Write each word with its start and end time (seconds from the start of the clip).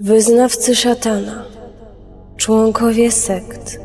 Wyznawcy 0.00 0.76
szatana, 0.76 1.44
członkowie 2.36 3.12
sekt, 3.12 3.80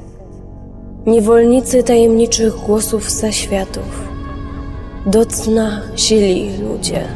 niewolnicy 1.05 1.83
tajemniczych 1.83 2.53
głosów 2.55 3.11
zaświatów, 3.11 4.07
do 5.05 5.25
cna 5.25 5.81
sili 5.95 6.57
ludzie. 6.57 7.07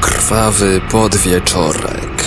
Krwawy 0.00 0.80
podwieczorek. 0.90 2.17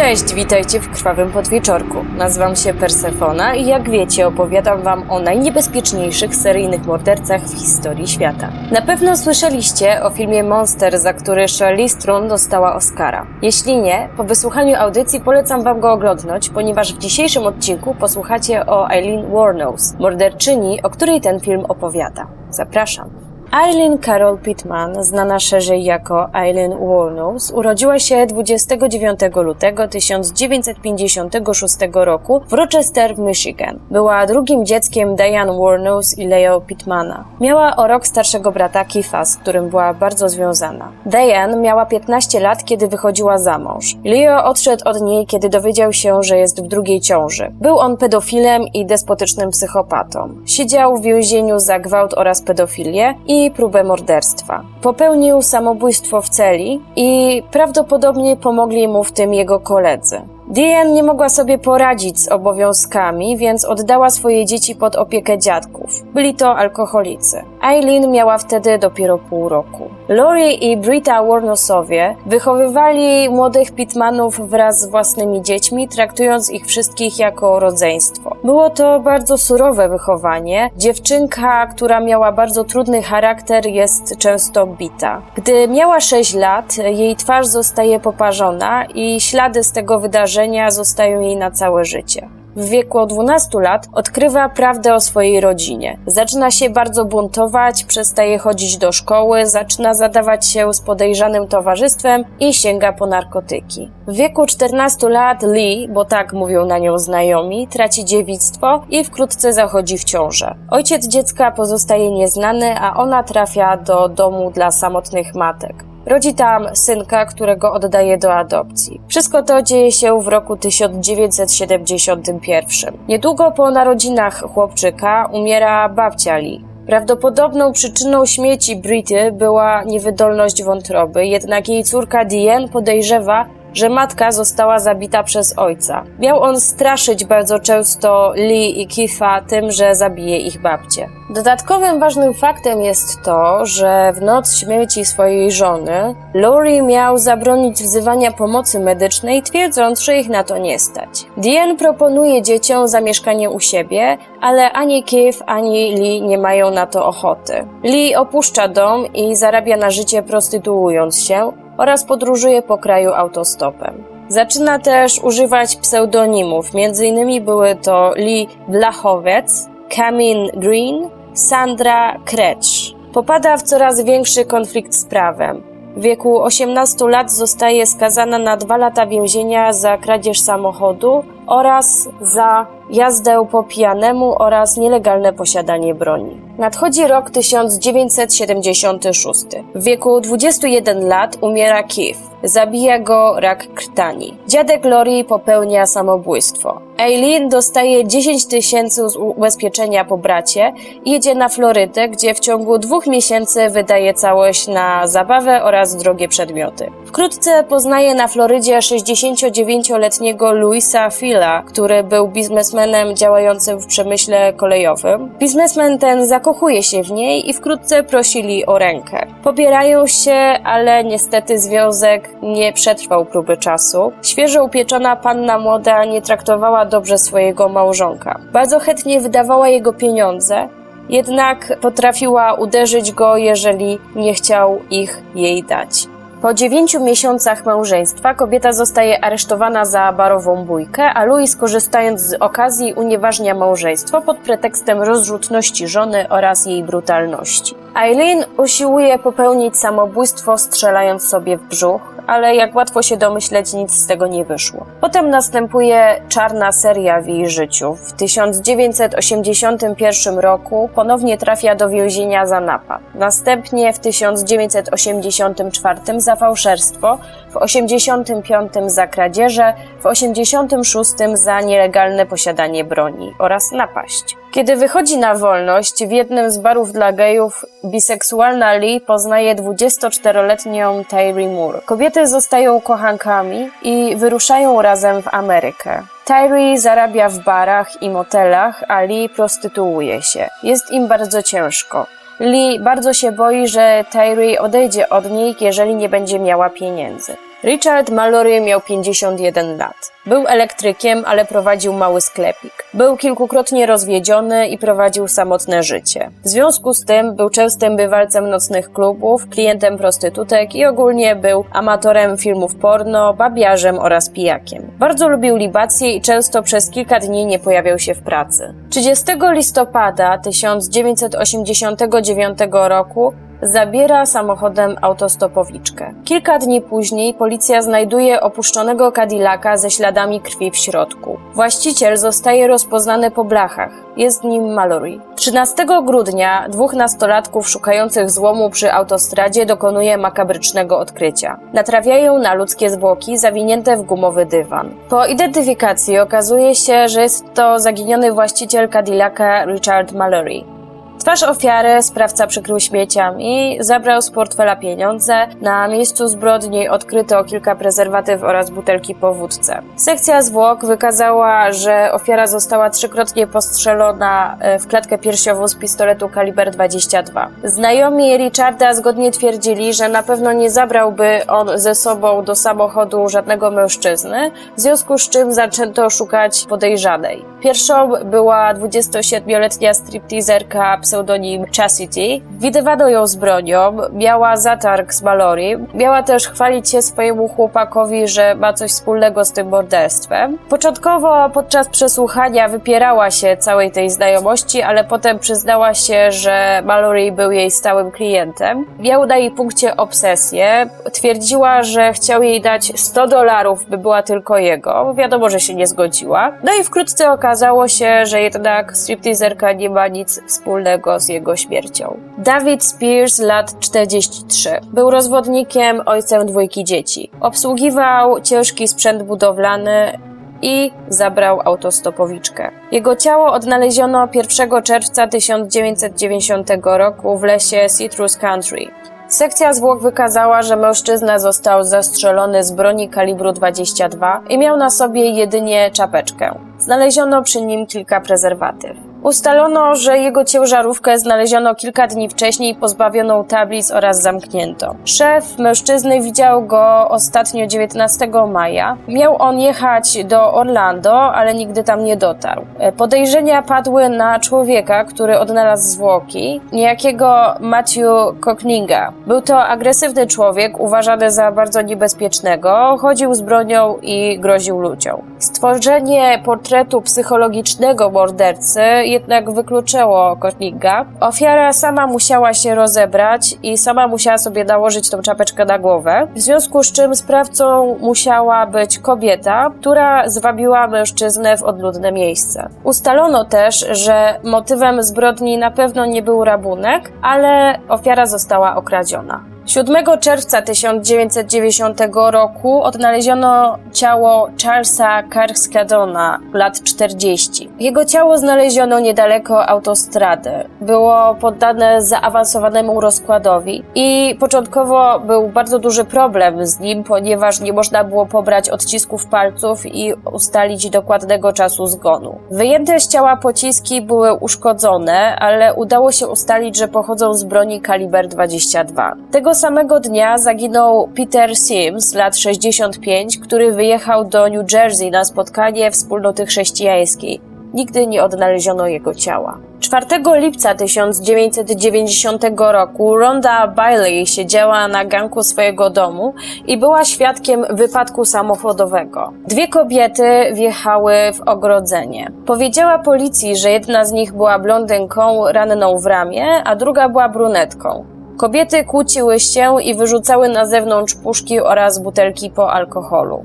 Cześć, 0.00 0.34
witajcie 0.34 0.80
w 0.80 0.90
Krwawym 0.90 1.32
Podwieczorku. 1.32 2.04
Nazywam 2.16 2.56
się 2.56 2.74
Persefona 2.74 3.54
i 3.54 3.66
jak 3.66 3.90
wiecie 3.90 4.26
opowiadam 4.26 4.82
wam 4.82 5.10
o 5.10 5.18
najniebezpieczniejszych 5.18 6.36
seryjnych 6.36 6.86
mordercach 6.86 7.42
w 7.42 7.58
historii 7.58 8.08
świata. 8.08 8.48
Na 8.70 8.82
pewno 8.82 9.16
słyszeliście 9.16 10.02
o 10.02 10.10
filmie 10.10 10.42
Monster, 10.42 10.98
za 10.98 11.12
który 11.12 11.46
Charlize 11.58 11.98
Theron 11.98 12.28
dostała 12.28 12.74
Oscara. 12.74 13.26
Jeśli 13.42 13.78
nie, 13.78 14.08
po 14.16 14.24
wysłuchaniu 14.24 14.76
audycji 14.76 15.20
polecam 15.20 15.62
wam 15.62 15.80
go 15.80 15.92
oglądnąć, 15.92 16.48
ponieważ 16.48 16.94
w 16.94 16.98
dzisiejszym 16.98 17.46
odcinku 17.46 17.94
posłuchacie 17.94 18.66
o 18.66 18.90
Eileen 18.90 19.30
Warnos, 19.32 19.94
morderczyni, 19.98 20.82
o 20.82 20.90
której 20.90 21.20
ten 21.20 21.40
film 21.40 21.64
opowiada. 21.68 22.26
Zapraszam. 22.50 23.29
Eileen 23.52 23.98
Carol 23.98 24.38
Pittman, 24.38 25.04
znana 25.04 25.40
szerzej 25.40 25.84
jako 25.84 26.28
Eileen 26.34 26.72
Warnos, 26.86 27.50
urodziła 27.50 27.98
się 27.98 28.26
29 28.26 29.20
lutego 29.34 29.88
1956 29.88 31.74
roku 31.92 32.40
w 32.48 32.52
Rochester, 32.52 33.18
Michigan. 33.18 33.78
Była 33.90 34.26
drugim 34.26 34.66
dzieckiem 34.66 35.16
Diane 35.16 35.58
Warnos 35.58 36.18
i 36.18 36.26
Leo 36.26 36.60
Pittmana. 36.60 37.24
Miała 37.40 37.76
o 37.76 37.86
rok 37.86 38.06
starszego 38.06 38.52
brata 38.52 38.84
Keitha, 38.84 39.24
z 39.24 39.36
którym 39.36 39.68
była 39.68 39.94
bardzo 39.94 40.28
związana. 40.28 40.92
Diane 41.06 41.56
miała 41.56 41.86
15 41.86 42.40
lat, 42.40 42.64
kiedy 42.64 42.88
wychodziła 42.88 43.38
za 43.38 43.58
mąż. 43.58 43.96
Leo 44.04 44.44
odszedł 44.44 44.82
od 44.88 45.00
niej, 45.00 45.26
kiedy 45.26 45.48
dowiedział 45.48 45.92
się, 45.92 46.22
że 46.22 46.38
jest 46.38 46.62
w 46.64 46.68
drugiej 46.68 47.00
ciąży. 47.00 47.52
Był 47.60 47.78
on 47.78 47.96
pedofilem 47.96 48.62
i 48.74 48.86
despotycznym 48.86 49.50
psychopatą. 49.50 50.34
Siedział 50.46 50.96
w 50.96 51.02
więzieniu 51.02 51.58
za 51.58 51.78
gwałt 51.78 52.14
oraz 52.14 52.42
pedofilię 52.42 53.14
i 53.26 53.39
próbę 53.50 53.84
morderstwa. 53.84 54.62
Popełnił 54.82 55.42
samobójstwo 55.42 56.22
w 56.22 56.28
celi 56.28 56.80
i 56.96 57.42
prawdopodobnie 57.50 58.36
pomogli 58.36 58.88
mu 58.88 59.04
w 59.04 59.12
tym 59.12 59.34
jego 59.34 59.60
koledzy. 59.60 60.20
Diane 60.50 60.92
nie 60.92 61.02
mogła 61.02 61.28
sobie 61.28 61.58
poradzić 61.58 62.20
z 62.20 62.28
obowiązkami, 62.28 63.36
więc 63.36 63.64
oddała 63.64 64.10
swoje 64.10 64.46
dzieci 64.46 64.74
pod 64.74 64.96
opiekę 64.96 65.38
dziadków. 65.38 65.90
Byli 66.14 66.34
to 66.34 66.56
alkoholicy. 66.56 67.42
Eileen 67.62 68.10
miała 68.10 68.38
wtedy 68.38 68.78
dopiero 68.78 69.18
pół 69.18 69.48
roku. 69.48 69.90
Lori 70.08 70.70
i 70.70 70.76
Brita 70.76 71.22
Warnosowie 71.22 72.16
wychowywali 72.26 73.28
młodych 73.28 73.72
Pitmanów 73.72 74.50
wraz 74.50 74.80
z 74.80 74.90
własnymi 74.90 75.42
dziećmi, 75.42 75.88
traktując 75.88 76.50
ich 76.50 76.66
wszystkich 76.66 77.18
jako 77.18 77.60
rodzeństwo. 77.60 78.36
Było 78.44 78.70
to 78.70 79.00
bardzo 79.00 79.38
surowe 79.38 79.88
wychowanie. 79.88 80.70
Dziewczynka, 80.76 81.66
która 81.66 82.00
miała 82.00 82.32
bardzo 82.32 82.64
trudny 82.64 83.02
charakter, 83.02 83.66
jest 83.66 84.18
często 84.18 84.66
bita. 84.66 85.22
Gdy 85.34 85.68
miała 85.68 86.00
6 86.00 86.34
lat, 86.34 86.76
jej 86.78 87.16
twarz 87.16 87.46
zostaje 87.46 88.00
poparzona 88.00 88.84
i 88.84 89.20
ślady 89.20 89.64
z 89.64 89.72
tego 89.72 90.00
wydarzenia 90.00 90.39
zostają 90.70 91.20
jej 91.20 91.36
na 91.36 91.50
całe 91.50 91.84
życie. 91.84 92.28
W 92.56 92.68
wieku 92.68 93.06
12 93.06 93.60
lat 93.60 93.88
odkrywa 93.92 94.48
prawdę 94.48 94.94
o 94.94 95.00
swojej 95.00 95.40
rodzinie. 95.40 95.98
Zaczyna 96.06 96.50
się 96.50 96.70
bardzo 96.70 97.04
buntować, 97.04 97.84
przestaje 97.84 98.38
chodzić 98.38 98.78
do 98.78 98.92
szkoły, 98.92 99.46
zaczyna 99.46 99.94
zadawać 99.94 100.46
się 100.46 100.74
z 100.74 100.80
podejrzanym 100.80 101.48
towarzystwem 101.48 102.24
i 102.40 102.54
sięga 102.54 102.92
po 102.92 103.06
narkotyki. 103.06 103.90
W 104.08 104.12
wieku 104.12 104.46
14 104.46 105.08
lat 105.08 105.42
Lee, 105.42 105.88
bo 105.92 106.04
tak 106.04 106.32
mówią 106.32 106.66
na 106.66 106.78
nią 106.78 106.98
znajomi, 106.98 107.68
traci 107.68 108.04
dziewictwo 108.04 108.84
i 108.88 109.04
wkrótce 109.04 109.52
zachodzi 109.52 109.98
w 109.98 110.04
ciążę. 110.04 110.54
Ojciec 110.70 111.06
dziecka 111.06 111.50
pozostaje 111.50 112.10
nieznany, 112.10 112.80
a 112.80 112.96
ona 112.96 113.22
trafia 113.22 113.76
do 113.76 114.08
domu 114.08 114.50
dla 114.50 114.70
samotnych 114.70 115.34
matek. 115.34 115.89
Rodzi 116.06 116.34
tam 116.34 116.76
synka, 116.76 117.26
którego 117.26 117.72
oddaje 117.72 118.18
do 118.18 118.34
adopcji. 118.34 119.00
Wszystko 119.08 119.42
to 119.42 119.62
dzieje 119.62 119.92
się 119.92 120.20
w 120.20 120.28
roku 120.28 120.56
1971. 120.56 122.94
Niedługo 123.08 123.50
po 123.50 123.70
narodzinach 123.70 124.40
chłopczyka 124.40 125.28
umiera 125.32 125.88
babcia 125.88 126.36
Lee. 126.36 126.64
Prawdopodobną 126.86 127.72
przyczyną 127.72 128.26
śmieci 128.26 128.76
Brity 128.76 129.32
była 129.32 129.84
niewydolność 129.84 130.62
wątroby, 130.62 131.26
jednak 131.26 131.68
jej 131.68 131.84
córka 131.84 132.24
Diane 132.24 132.68
podejrzewa, 132.68 133.46
że 133.74 133.88
matka 133.88 134.32
została 134.32 134.78
zabita 134.78 135.22
przez 135.22 135.58
ojca. 135.58 136.04
Miał 136.18 136.42
on 136.42 136.60
straszyć 136.60 137.24
bardzo 137.24 137.58
często 137.58 138.32
Lee 138.36 138.80
i 138.82 138.86
Keitha 138.86 139.40
tym, 139.48 139.70
że 139.72 139.94
zabije 139.94 140.38
ich 140.38 140.62
babcię. 140.62 141.08
Dodatkowym 141.30 142.00
ważnym 142.00 142.34
faktem 142.34 142.82
jest 142.82 143.22
to, 143.22 143.66
że 143.66 144.12
w 144.12 144.22
noc 144.22 144.56
śmierci 144.56 145.04
swojej 145.04 145.52
żony 145.52 146.14
Lori 146.34 146.82
miał 146.82 147.18
zabronić 147.18 147.82
wzywania 147.82 148.32
pomocy 148.32 148.80
medycznej, 148.80 149.42
twierdząc, 149.42 150.00
że 150.00 150.16
ich 150.16 150.28
na 150.28 150.44
to 150.44 150.58
nie 150.58 150.78
stać. 150.78 151.26
Diane 151.36 151.76
proponuje 151.76 152.42
dzieciom 152.42 152.88
zamieszkanie 152.88 153.50
u 153.50 153.60
siebie, 153.60 154.18
ale 154.40 154.72
ani 154.72 155.04
Keith, 155.04 155.42
ani 155.46 155.94
Lee 155.94 156.22
nie 156.22 156.38
mają 156.38 156.70
na 156.70 156.86
to 156.86 157.06
ochoty. 157.06 157.66
Lee 157.84 158.14
opuszcza 158.14 158.68
dom 158.68 159.12
i 159.14 159.36
zarabia 159.36 159.76
na 159.76 159.90
życie 159.90 160.22
prostytuując 160.22 161.18
się, 161.22 161.52
oraz 161.80 162.04
podróżuje 162.04 162.62
po 162.62 162.78
kraju 162.78 163.12
autostopem. 163.12 164.04
Zaczyna 164.28 164.78
też 164.78 165.18
używać 165.18 165.76
pseudonimów, 165.76 166.74
innymi 167.02 167.40
były 167.40 167.76
to 167.76 168.12
Lee 168.16 168.48
Blachowiec, 168.68 169.68
Kamin 169.96 170.48
Green, 170.54 171.08
Sandra 171.34 172.18
Krecz. 172.24 172.94
Popada 173.12 173.56
w 173.56 173.62
coraz 173.62 174.04
większy 174.04 174.44
konflikt 174.44 174.94
z 174.94 175.04
prawem. 175.04 175.62
W 175.96 176.00
wieku 176.00 176.42
18 176.42 177.08
lat 177.08 177.32
zostaje 177.32 177.86
skazana 177.86 178.38
na 178.38 178.56
dwa 178.56 178.76
lata 178.76 179.06
więzienia 179.06 179.72
za 179.72 179.98
kradzież 179.98 180.40
samochodu 180.40 181.24
oraz 181.50 182.08
za 182.20 182.66
jazdę 182.90 183.46
po 183.50 183.62
pijanemu 183.62 184.34
oraz 184.38 184.76
nielegalne 184.76 185.32
posiadanie 185.32 185.94
broni. 185.94 186.40
Nadchodzi 186.58 187.06
rok 187.06 187.30
1976. 187.30 189.46
W 189.74 189.84
wieku 189.84 190.20
21 190.20 191.08
lat 191.08 191.38
umiera 191.40 191.82
Keith. 191.82 192.20
Zabija 192.42 192.98
go 192.98 193.40
rak 193.40 193.74
krtani. 193.74 194.36
Dziadek 194.46 194.84
Lori 194.84 195.24
popełnia 195.24 195.86
samobójstwo. 195.86 196.80
Eileen 196.98 197.48
dostaje 197.48 198.06
10 198.06 198.46
tysięcy 198.46 199.08
z 199.08 199.16
ubezpieczenia 199.16 200.04
po 200.04 200.18
bracie 200.18 200.72
i 201.04 201.10
jedzie 201.10 201.34
na 201.34 201.48
Florydę, 201.48 202.08
gdzie 202.08 202.34
w 202.34 202.40
ciągu 202.40 202.78
dwóch 202.78 203.06
miesięcy 203.06 203.70
wydaje 203.70 204.14
całość 204.14 204.68
na 204.68 205.06
zabawę 205.06 205.62
oraz 205.62 205.96
drogie 205.96 206.28
przedmioty. 206.28 206.90
Wkrótce 207.06 207.64
poznaje 207.64 208.14
na 208.14 208.28
Florydzie 208.28 208.78
69-letniego 208.78 210.52
Louisa 210.52 211.10
Phila, 211.10 211.39
który 211.66 212.02
był 212.02 212.28
biznesmenem 212.28 213.16
działającym 213.16 213.78
w 213.78 213.86
przemyśle 213.86 214.52
kolejowym. 214.52 215.30
Biznesmen 215.38 215.98
ten 215.98 216.26
zakochuje 216.26 216.82
się 216.82 217.02
w 217.02 217.10
niej 217.10 217.50
i 217.50 217.52
wkrótce 217.52 218.02
prosili 218.02 218.66
o 218.66 218.78
rękę. 218.78 219.26
Pobierają 219.42 220.06
się, 220.06 220.36
ale 220.64 221.04
niestety 221.04 221.58
związek 221.58 222.30
nie 222.42 222.72
przetrwał 222.72 223.24
próby 223.24 223.56
czasu. 223.56 224.12
Świeżo 224.22 224.64
upieczona 224.64 225.16
panna 225.16 225.58
młoda 225.58 226.04
nie 226.04 226.22
traktowała 226.22 226.84
dobrze 226.84 227.18
swojego 227.18 227.68
małżonka. 227.68 228.40
Bardzo 228.52 228.78
chętnie 228.78 229.20
wydawała 229.20 229.68
jego 229.68 229.92
pieniądze, 229.92 230.68
jednak 231.08 231.78
potrafiła 231.80 232.54
uderzyć 232.54 233.12
go, 233.12 233.36
jeżeli 233.36 233.98
nie 234.14 234.34
chciał 234.34 234.78
ich 234.90 235.22
jej 235.34 235.62
dać. 235.62 236.06
Po 236.42 236.54
dziewięciu 236.54 237.00
miesiącach 237.00 237.64
małżeństwa 237.64 238.34
kobieta 238.34 238.72
zostaje 238.72 239.24
aresztowana 239.24 239.84
za 239.84 240.12
barową 240.12 240.64
bójkę, 240.64 241.04
a 241.14 241.24
Louis, 241.24 241.56
korzystając 241.56 242.20
z 242.20 242.34
okazji, 242.34 242.94
unieważnia 242.94 243.54
małżeństwo 243.54 244.20
pod 244.20 244.38
pretekstem 244.38 245.02
rozrzutności 245.02 245.88
żony 245.88 246.28
oraz 246.28 246.66
jej 246.66 246.84
brutalności. 246.84 247.74
Eileen 247.96 248.44
usiłuje 248.56 249.18
popełnić 249.18 249.76
samobójstwo, 249.76 250.58
strzelając 250.58 251.28
sobie 251.28 251.56
w 251.56 251.62
brzuch, 251.62 252.14
ale 252.26 252.54
jak 252.54 252.74
łatwo 252.74 253.02
się 253.02 253.16
domyśleć, 253.16 253.72
nic 253.72 253.92
z 253.92 254.06
tego 254.06 254.26
nie 254.26 254.44
wyszło. 254.44 254.86
Potem 255.00 255.30
następuje 255.30 256.22
czarna 256.28 256.72
seria 256.72 257.20
w 257.20 257.26
jej 257.26 257.50
życiu. 257.50 257.94
W 257.94 258.12
1981 258.12 260.38
roku 260.38 260.90
ponownie 260.94 261.38
trafia 261.38 261.74
do 261.74 261.88
więzienia 261.88 262.46
za 262.46 262.60
napad. 262.60 263.00
Następnie 263.14 263.92
w 263.92 263.98
1984 263.98 266.20
za 266.20 266.36
fałszerstwo, 266.36 267.18
w 267.50 267.56
85 267.56 268.72
za 268.86 269.06
kradzieże, 269.06 269.74
w 270.00 270.06
86 270.06 271.10
za 271.34 271.60
nielegalne 271.60 272.26
posiadanie 272.26 272.84
broni 272.84 273.32
oraz 273.38 273.72
napaść. 273.72 274.39
Kiedy 274.50 274.76
wychodzi 274.76 275.18
na 275.18 275.34
wolność, 275.34 276.04
w 276.06 276.10
jednym 276.10 276.50
z 276.50 276.58
barów 276.58 276.92
dla 276.92 277.12
gejów 277.12 277.64
biseksualna 277.84 278.72
Lee 278.72 279.00
poznaje 279.00 279.54
24-letnią 279.54 281.04
Tyree 281.04 281.48
Moore. 281.48 281.80
Kobiety 281.84 282.26
zostają 282.26 282.80
kochankami 282.80 283.70
i 283.82 284.16
wyruszają 284.16 284.82
razem 284.82 285.22
w 285.22 285.34
Amerykę. 285.34 286.02
Tyree 286.24 286.78
zarabia 286.78 287.28
w 287.28 287.38
barach 287.38 288.02
i 288.02 288.10
motelach, 288.10 288.84
a 288.88 289.00
Lee 289.00 289.28
prostytuuje 289.28 290.22
się. 290.22 290.48
Jest 290.62 290.90
im 290.90 291.08
bardzo 291.08 291.42
ciężko. 291.42 292.06
Lee 292.40 292.80
bardzo 292.80 293.12
się 293.12 293.32
boi, 293.32 293.68
że 293.68 294.04
Tyree 294.12 294.58
odejdzie 294.58 295.08
od 295.08 295.30
niej, 295.30 295.56
jeżeli 295.60 295.94
nie 295.94 296.08
będzie 296.08 296.38
miała 296.38 296.70
pieniędzy. 296.70 297.36
Richard 297.64 298.10
Mallory 298.10 298.60
miał 298.60 298.80
51 298.80 299.78
lat. 299.78 300.12
Był 300.26 300.46
elektrykiem, 300.46 301.22
ale 301.26 301.44
prowadził 301.44 301.92
mały 301.92 302.20
sklepik. 302.20 302.72
Był 302.94 303.16
kilkukrotnie 303.16 303.86
rozwiedziony 303.86 304.68
i 304.68 304.78
prowadził 304.78 305.28
samotne 305.28 305.82
życie. 305.82 306.30
W 306.44 306.48
związku 306.48 306.94
z 306.94 307.04
tym 307.04 307.36
był 307.36 307.50
częstym 307.50 307.96
bywalcem 307.96 308.50
nocnych 308.50 308.92
klubów, 308.92 309.48
klientem 309.48 309.98
prostytutek 309.98 310.74
i 310.74 310.84
ogólnie 310.84 311.36
był 311.36 311.64
amatorem 311.72 312.38
filmów 312.38 312.74
porno, 312.74 313.34
babiarzem 313.34 313.98
oraz 313.98 314.30
pijakiem. 314.30 314.90
Bardzo 314.98 315.28
lubił 315.28 315.56
libację 315.56 316.14
i 316.14 316.20
często 316.20 316.62
przez 316.62 316.90
kilka 316.90 317.20
dni 317.20 317.46
nie 317.46 317.58
pojawiał 317.58 317.98
się 317.98 318.14
w 318.14 318.22
pracy. 318.22 318.74
30 318.90 319.24
listopada 319.52 320.38
1989 320.38 322.58
roku 322.72 323.32
zabiera 323.62 324.26
samochodem 324.26 324.96
autostopowiczkę. 325.02 326.14
Kilka 326.24 326.58
dni 326.58 326.80
później 326.80 327.34
policja 327.34 327.82
znajduje 327.82 328.40
opuszczonego 328.40 329.12
Cadillaca 329.12 329.76
ze 329.76 329.90
śladami 329.90 330.40
krwi 330.40 330.70
w 330.70 330.76
środku. 330.76 331.38
Właściciel 331.54 332.16
zostaje 332.16 332.66
rozpoznany 332.66 333.30
po 333.30 333.44
blachach. 333.44 333.90
Jest 334.16 334.44
nim 334.44 334.72
Mallory. 334.72 335.18
13 335.36 335.86
grudnia 336.06 336.68
dwóch 336.68 336.94
nastolatków 336.94 337.68
szukających 337.68 338.30
złomu 338.30 338.70
przy 338.70 338.92
autostradzie 338.92 339.66
dokonuje 339.66 340.18
makabrycznego 340.18 340.98
odkrycia. 340.98 341.58
Natrafiają 341.72 342.38
na 342.38 342.54
ludzkie 342.54 342.90
zwłoki 342.90 343.38
zawinięte 343.38 343.96
w 343.96 344.02
gumowy 344.02 344.46
dywan. 344.46 344.90
Po 345.08 345.26
identyfikacji 345.26 346.18
okazuje 346.18 346.74
się, 346.74 347.08
że 347.08 347.22
jest 347.22 347.54
to 347.54 347.78
zaginiony 347.78 348.32
właściciel 348.32 348.88
Cadillaca 348.88 349.64
Richard 349.64 350.12
Mallory. 350.12 350.79
Twarz 351.20 351.42
ofiary 351.42 352.02
sprawca 352.02 352.46
przykrył 352.46 352.80
śmieciami, 352.80 353.78
zabrał 353.80 354.22
z 354.22 354.30
portfela 354.30 354.76
pieniądze. 354.76 355.46
Na 355.60 355.88
miejscu 355.88 356.28
zbrodni 356.28 356.88
odkryto 356.88 357.44
kilka 357.44 357.76
prezerwatyw 357.76 358.42
oraz 358.42 358.70
butelki 358.70 359.14
po 359.14 359.34
wódce. 359.34 359.82
Sekcja 359.96 360.42
zwłok 360.42 360.86
wykazała, 360.86 361.72
że 361.72 362.12
ofiara 362.12 362.46
została 362.46 362.90
trzykrotnie 362.90 363.46
postrzelona 363.46 364.56
e, 364.60 364.78
w 364.78 364.86
klatkę 364.86 365.18
piersiową 365.18 365.68
z 365.68 365.74
pistoletu 365.74 366.28
kaliber 366.28 366.70
22. 366.70 367.48
Znajomi 367.64 368.36
Richarda 368.36 368.94
zgodnie 368.94 369.30
twierdzili, 369.30 369.94
że 369.94 370.08
na 370.08 370.22
pewno 370.22 370.52
nie 370.52 370.70
zabrałby 370.70 371.40
on 371.48 371.78
ze 371.78 371.94
sobą 371.94 372.44
do 372.44 372.54
samochodu 372.54 373.28
żadnego 373.28 373.70
mężczyzny, 373.70 374.50
w 374.76 374.80
związku 374.80 375.18
z 375.18 375.28
czym 375.28 375.52
zaczęto 375.52 376.10
szukać 376.10 376.66
podejrzanej. 376.68 377.49
Pierwszą 377.60 378.12
była 378.24 378.74
27-letnia 378.74 379.94
stripteaserka 379.94 380.98
pseudonim 381.02 381.64
Chastity. 381.76 382.40
Widywano 382.50 383.08
ją 383.08 383.26
z 383.26 383.36
bronią, 383.36 383.96
miała 384.12 384.56
zatarg 384.56 385.12
z 385.12 385.22
Mallory, 385.22 385.86
miała 385.94 386.22
też 386.22 386.48
chwalić 386.48 386.90
się 386.90 387.02
swojemu 387.02 387.48
chłopakowi, 387.48 388.28
że 388.28 388.54
ma 388.54 388.72
coś 388.72 388.90
wspólnego 388.90 389.44
z 389.44 389.52
tym 389.52 389.68
morderstwem. 389.68 390.58
Początkowo 390.68 391.50
podczas 391.50 391.88
przesłuchania 391.88 392.68
wypierała 392.68 393.30
się 393.30 393.56
całej 393.56 393.90
tej 393.90 394.10
znajomości, 394.10 394.82
ale 394.82 395.04
potem 395.04 395.38
przyznała 395.38 395.94
się, 395.94 396.32
że 396.32 396.82
Mallory 396.84 397.32
był 397.32 397.50
jej 397.50 397.70
stałym 397.70 398.10
klientem. 398.10 398.86
Miał 398.98 399.26
na 399.26 399.36
jej 399.36 399.50
punkcie 399.50 399.96
obsesję. 399.96 400.86
Twierdziła, 401.12 401.82
że 401.82 402.12
chciał 402.12 402.42
jej 402.42 402.60
dać 402.60 403.00
100 403.00 403.26
dolarów, 403.26 403.84
by 403.88 403.98
była 403.98 404.22
tylko 404.22 404.58
jego. 404.58 405.14
Wiadomo, 405.14 405.50
że 405.50 405.60
się 405.60 405.74
nie 405.74 405.86
zgodziła. 405.86 406.52
No 406.64 406.72
i 406.80 406.84
wkrótce 406.84 407.30
okazało 407.30 407.49
się, 407.86 408.26
że 408.26 408.40
jednak 408.40 408.96
stripteaserka 408.96 409.72
nie 409.72 409.90
ma 409.90 410.08
nic 410.08 410.40
wspólnego 410.46 411.20
z 411.20 411.28
jego 411.28 411.56
śmiercią. 411.56 412.16
David 412.38 412.84
Spears, 412.84 413.38
lat 413.38 413.80
43. 413.80 414.80
Był 414.92 415.10
rozwodnikiem, 415.10 416.02
ojcem 416.06 416.46
dwójki 416.46 416.84
dzieci. 416.84 417.30
Obsługiwał 417.40 418.40
ciężki 418.40 418.88
sprzęt 418.88 419.22
budowlany 419.22 420.18
i 420.62 420.90
zabrał 421.08 421.60
autostopowiczkę. 421.64 422.70
Jego 422.92 423.16
ciało 423.16 423.52
odnaleziono 423.52 424.28
1 424.34 424.82
czerwca 424.82 425.26
1990 425.26 426.70
roku 426.84 427.38
w 427.38 427.42
lesie 427.42 427.86
Citrus 427.98 428.36
Country. 428.36 428.86
Sekcja 429.28 429.72
zwłok 429.72 430.02
wykazała, 430.02 430.62
że 430.62 430.76
mężczyzna 430.76 431.38
został 431.38 431.84
zastrzelony 431.84 432.64
z 432.64 432.72
broni 432.72 433.08
kalibru 433.08 433.52
22 433.52 434.42
i 434.48 434.58
miał 434.58 434.76
na 434.76 434.90
sobie 434.90 435.30
jedynie 435.30 435.90
czapeczkę. 435.90 436.69
Znaleziono 436.80 437.42
przy 437.42 437.62
nim 437.62 437.86
kilka 437.86 438.20
prezerwatyw. 438.20 439.09
Ustalono, 439.22 439.94
że 439.94 440.18
jego 440.18 440.44
ciężarówkę 440.44 441.18
znaleziono 441.18 441.74
kilka 441.74 442.06
dni 442.06 442.28
wcześniej 442.28 442.74
pozbawioną 442.74 443.44
tablic 443.44 443.90
oraz 443.90 444.22
zamknięto. 444.22 444.94
Szef 445.04 445.58
mężczyzny 445.58 446.20
widział 446.20 446.66
go 446.66 447.08
ostatnio 447.08 447.66
19 447.66 448.28
maja. 448.48 448.96
Miał 449.08 449.42
on 449.42 449.60
jechać 449.60 450.24
do 450.24 450.54
Orlando, 450.54 451.34
ale 451.34 451.54
nigdy 451.54 451.84
tam 451.84 452.04
nie 452.04 452.16
dotarł. 452.16 452.66
Podejrzenia 452.96 453.62
padły 453.62 454.08
na 454.08 454.38
człowieka, 454.38 455.04
który 455.04 455.38
odnalazł 455.38 455.88
zwłoki, 455.88 456.60
niejakiego 456.72 457.54
Matthew 457.60 458.40
Cockninga. 458.40 459.12
Był 459.26 459.40
to 459.42 459.64
agresywny 459.64 460.26
człowiek, 460.26 460.80
uważany 460.80 461.30
za 461.30 461.52
bardzo 461.52 461.82
niebezpiecznego, 461.82 462.96
chodził 463.00 463.34
z 463.34 463.40
bronią 463.40 463.96
i 464.02 464.38
groził 464.38 464.80
ludziom. 464.80 465.22
Stworzenie 465.38 466.42
portretu 466.44 467.02
psychologicznego 467.02 468.10
mordercy 468.10 468.80
jednak 469.10 469.50
wykluczyło 469.50 470.36
Kotlinga. 470.36 471.04
Ofiara 471.20 471.72
sama 471.72 472.06
musiała 472.06 472.54
się 472.54 472.74
rozebrać 472.74 473.54
i 473.62 473.78
sama 473.78 474.08
musiała 474.08 474.38
sobie 474.38 474.64
nałożyć 474.64 475.10
tą 475.10 475.22
czapeczkę 475.22 475.64
na 475.64 475.78
głowę, 475.78 476.26
w 476.34 476.40
związku 476.40 476.82
z 476.82 476.92
czym 476.92 477.16
sprawcą 477.16 477.96
musiała 478.00 478.66
być 478.66 478.98
kobieta, 478.98 479.70
która 479.80 480.28
zwabiła 480.28 480.86
mężczyznę 480.86 481.56
w 481.56 481.62
odludne 481.62 482.12
miejsce. 482.12 482.68
Ustalono 482.84 483.44
też, 483.44 483.86
że 483.90 484.40
motywem 484.44 485.02
zbrodni 485.02 485.58
na 485.58 485.70
pewno 485.70 486.06
nie 486.06 486.22
był 486.22 486.44
rabunek, 486.44 487.12
ale 487.22 487.78
ofiara 487.88 488.26
została 488.26 488.76
okradziona. 488.76 489.49
7 489.70 490.04
czerwca 490.20 490.62
1990 490.62 492.00
roku 492.30 492.82
odnaleziono 492.82 493.78
ciało 493.92 494.50
Charlesa 494.62 495.22
Carskadona, 495.34 496.38
lat 496.52 496.82
40. 496.82 497.70
Jego 497.80 498.04
ciało 498.04 498.38
znaleziono 498.38 499.00
niedaleko 499.00 499.66
autostrady. 499.66 500.50
Było 500.80 501.34
poddane 501.40 502.02
zaawansowanemu 502.02 503.00
rozkładowi 503.00 503.82
i 503.94 504.36
początkowo 504.40 505.20
był 505.20 505.48
bardzo 505.48 505.78
duży 505.78 506.04
problem 506.04 506.66
z 506.66 506.80
nim, 506.80 507.04
ponieważ 507.04 507.60
nie 507.60 507.72
można 507.72 508.04
było 508.04 508.26
pobrać 508.26 508.70
odcisków 508.70 509.26
palców 509.26 509.86
i 509.86 510.14
ustalić 510.32 510.90
dokładnego 510.90 511.52
czasu 511.52 511.86
zgonu. 511.86 512.38
Wyjęte 512.50 513.00
z 513.00 513.08
ciała 513.08 513.36
pociski 513.36 514.02
były 514.02 514.34
uszkodzone, 514.34 515.36
ale 515.36 515.74
udało 515.74 516.12
się 516.12 516.28
ustalić, 516.28 516.76
że 516.76 516.88
pochodzą 516.88 517.34
z 517.34 517.44
broni 517.44 517.80
kaliber 517.80 518.28
22. 518.28 519.12
Tego 519.30 519.54
samego 519.60 520.00
dnia 520.00 520.38
zaginął 520.38 521.08
Peter 521.16 521.56
Sims, 521.56 522.14
lat 522.14 522.36
65, 522.36 523.38
który 523.38 523.72
wyjechał 523.72 524.24
do 524.24 524.48
New 524.48 524.72
Jersey 524.72 525.10
na 525.10 525.24
spotkanie 525.24 525.90
wspólnoty 525.90 526.46
chrześcijańskiej. 526.46 527.40
Nigdy 527.74 528.06
nie 528.06 528.24
odnaleziono 528.24 528.86
jego 528.86 529.14
ciała. 529.14 529.58
4 529.80 530.06
lipca 530.34 530.74
1990 530.74 532.44
roku 532.58 533.16
Rhonda 533.16 533.66
Bailey 533.66 534.26
siedziała 534.26 534.88
na 534.88 535.04
ganku 535.04 535.42
swojego 535.42 535.90
domu 535.90 536.34
i 536.66 536.78
była 536.78 537.04
świadkiem 537.04 537.64
wypadku 537.70 538.24
samochodowego. 538.24 539.32
Dwie 539.46 539.68
kobiety 539.68 540.50
wjechały 540.54 541.14
w 541.34 541.40
ogrodzenie. 541.40 542.32
Powiedziała 542.46 542.98
policji, 542.98 543.56
że 543.56 543.70
jedna 543.70 544.04
z 544.04 544.12
nich 544.12 544.32
była 544.32 544.58
blondynką 544.58 545.44
ranną 545.52 545.98
w 545.98 546.06
ramię, 546.06 546.46
a 546.64 546.76
druga 546.76 547.08
była 547.08 547.28
brunetką. 547.28 548.19
Kobiety 548.40 548.84
kłóciły 548.84 549.40
się 549.40 549.82
i 549.82 549.94
wyrzucały 549.94 550.48
na 550.48 550.66
zewnątrz 550.66 551.14
puszki 551.14 551.60
oraz 551.60 552.02
butelki 552.02 552.50
po 552.50 552.72
alkoholu. 552.72 553.44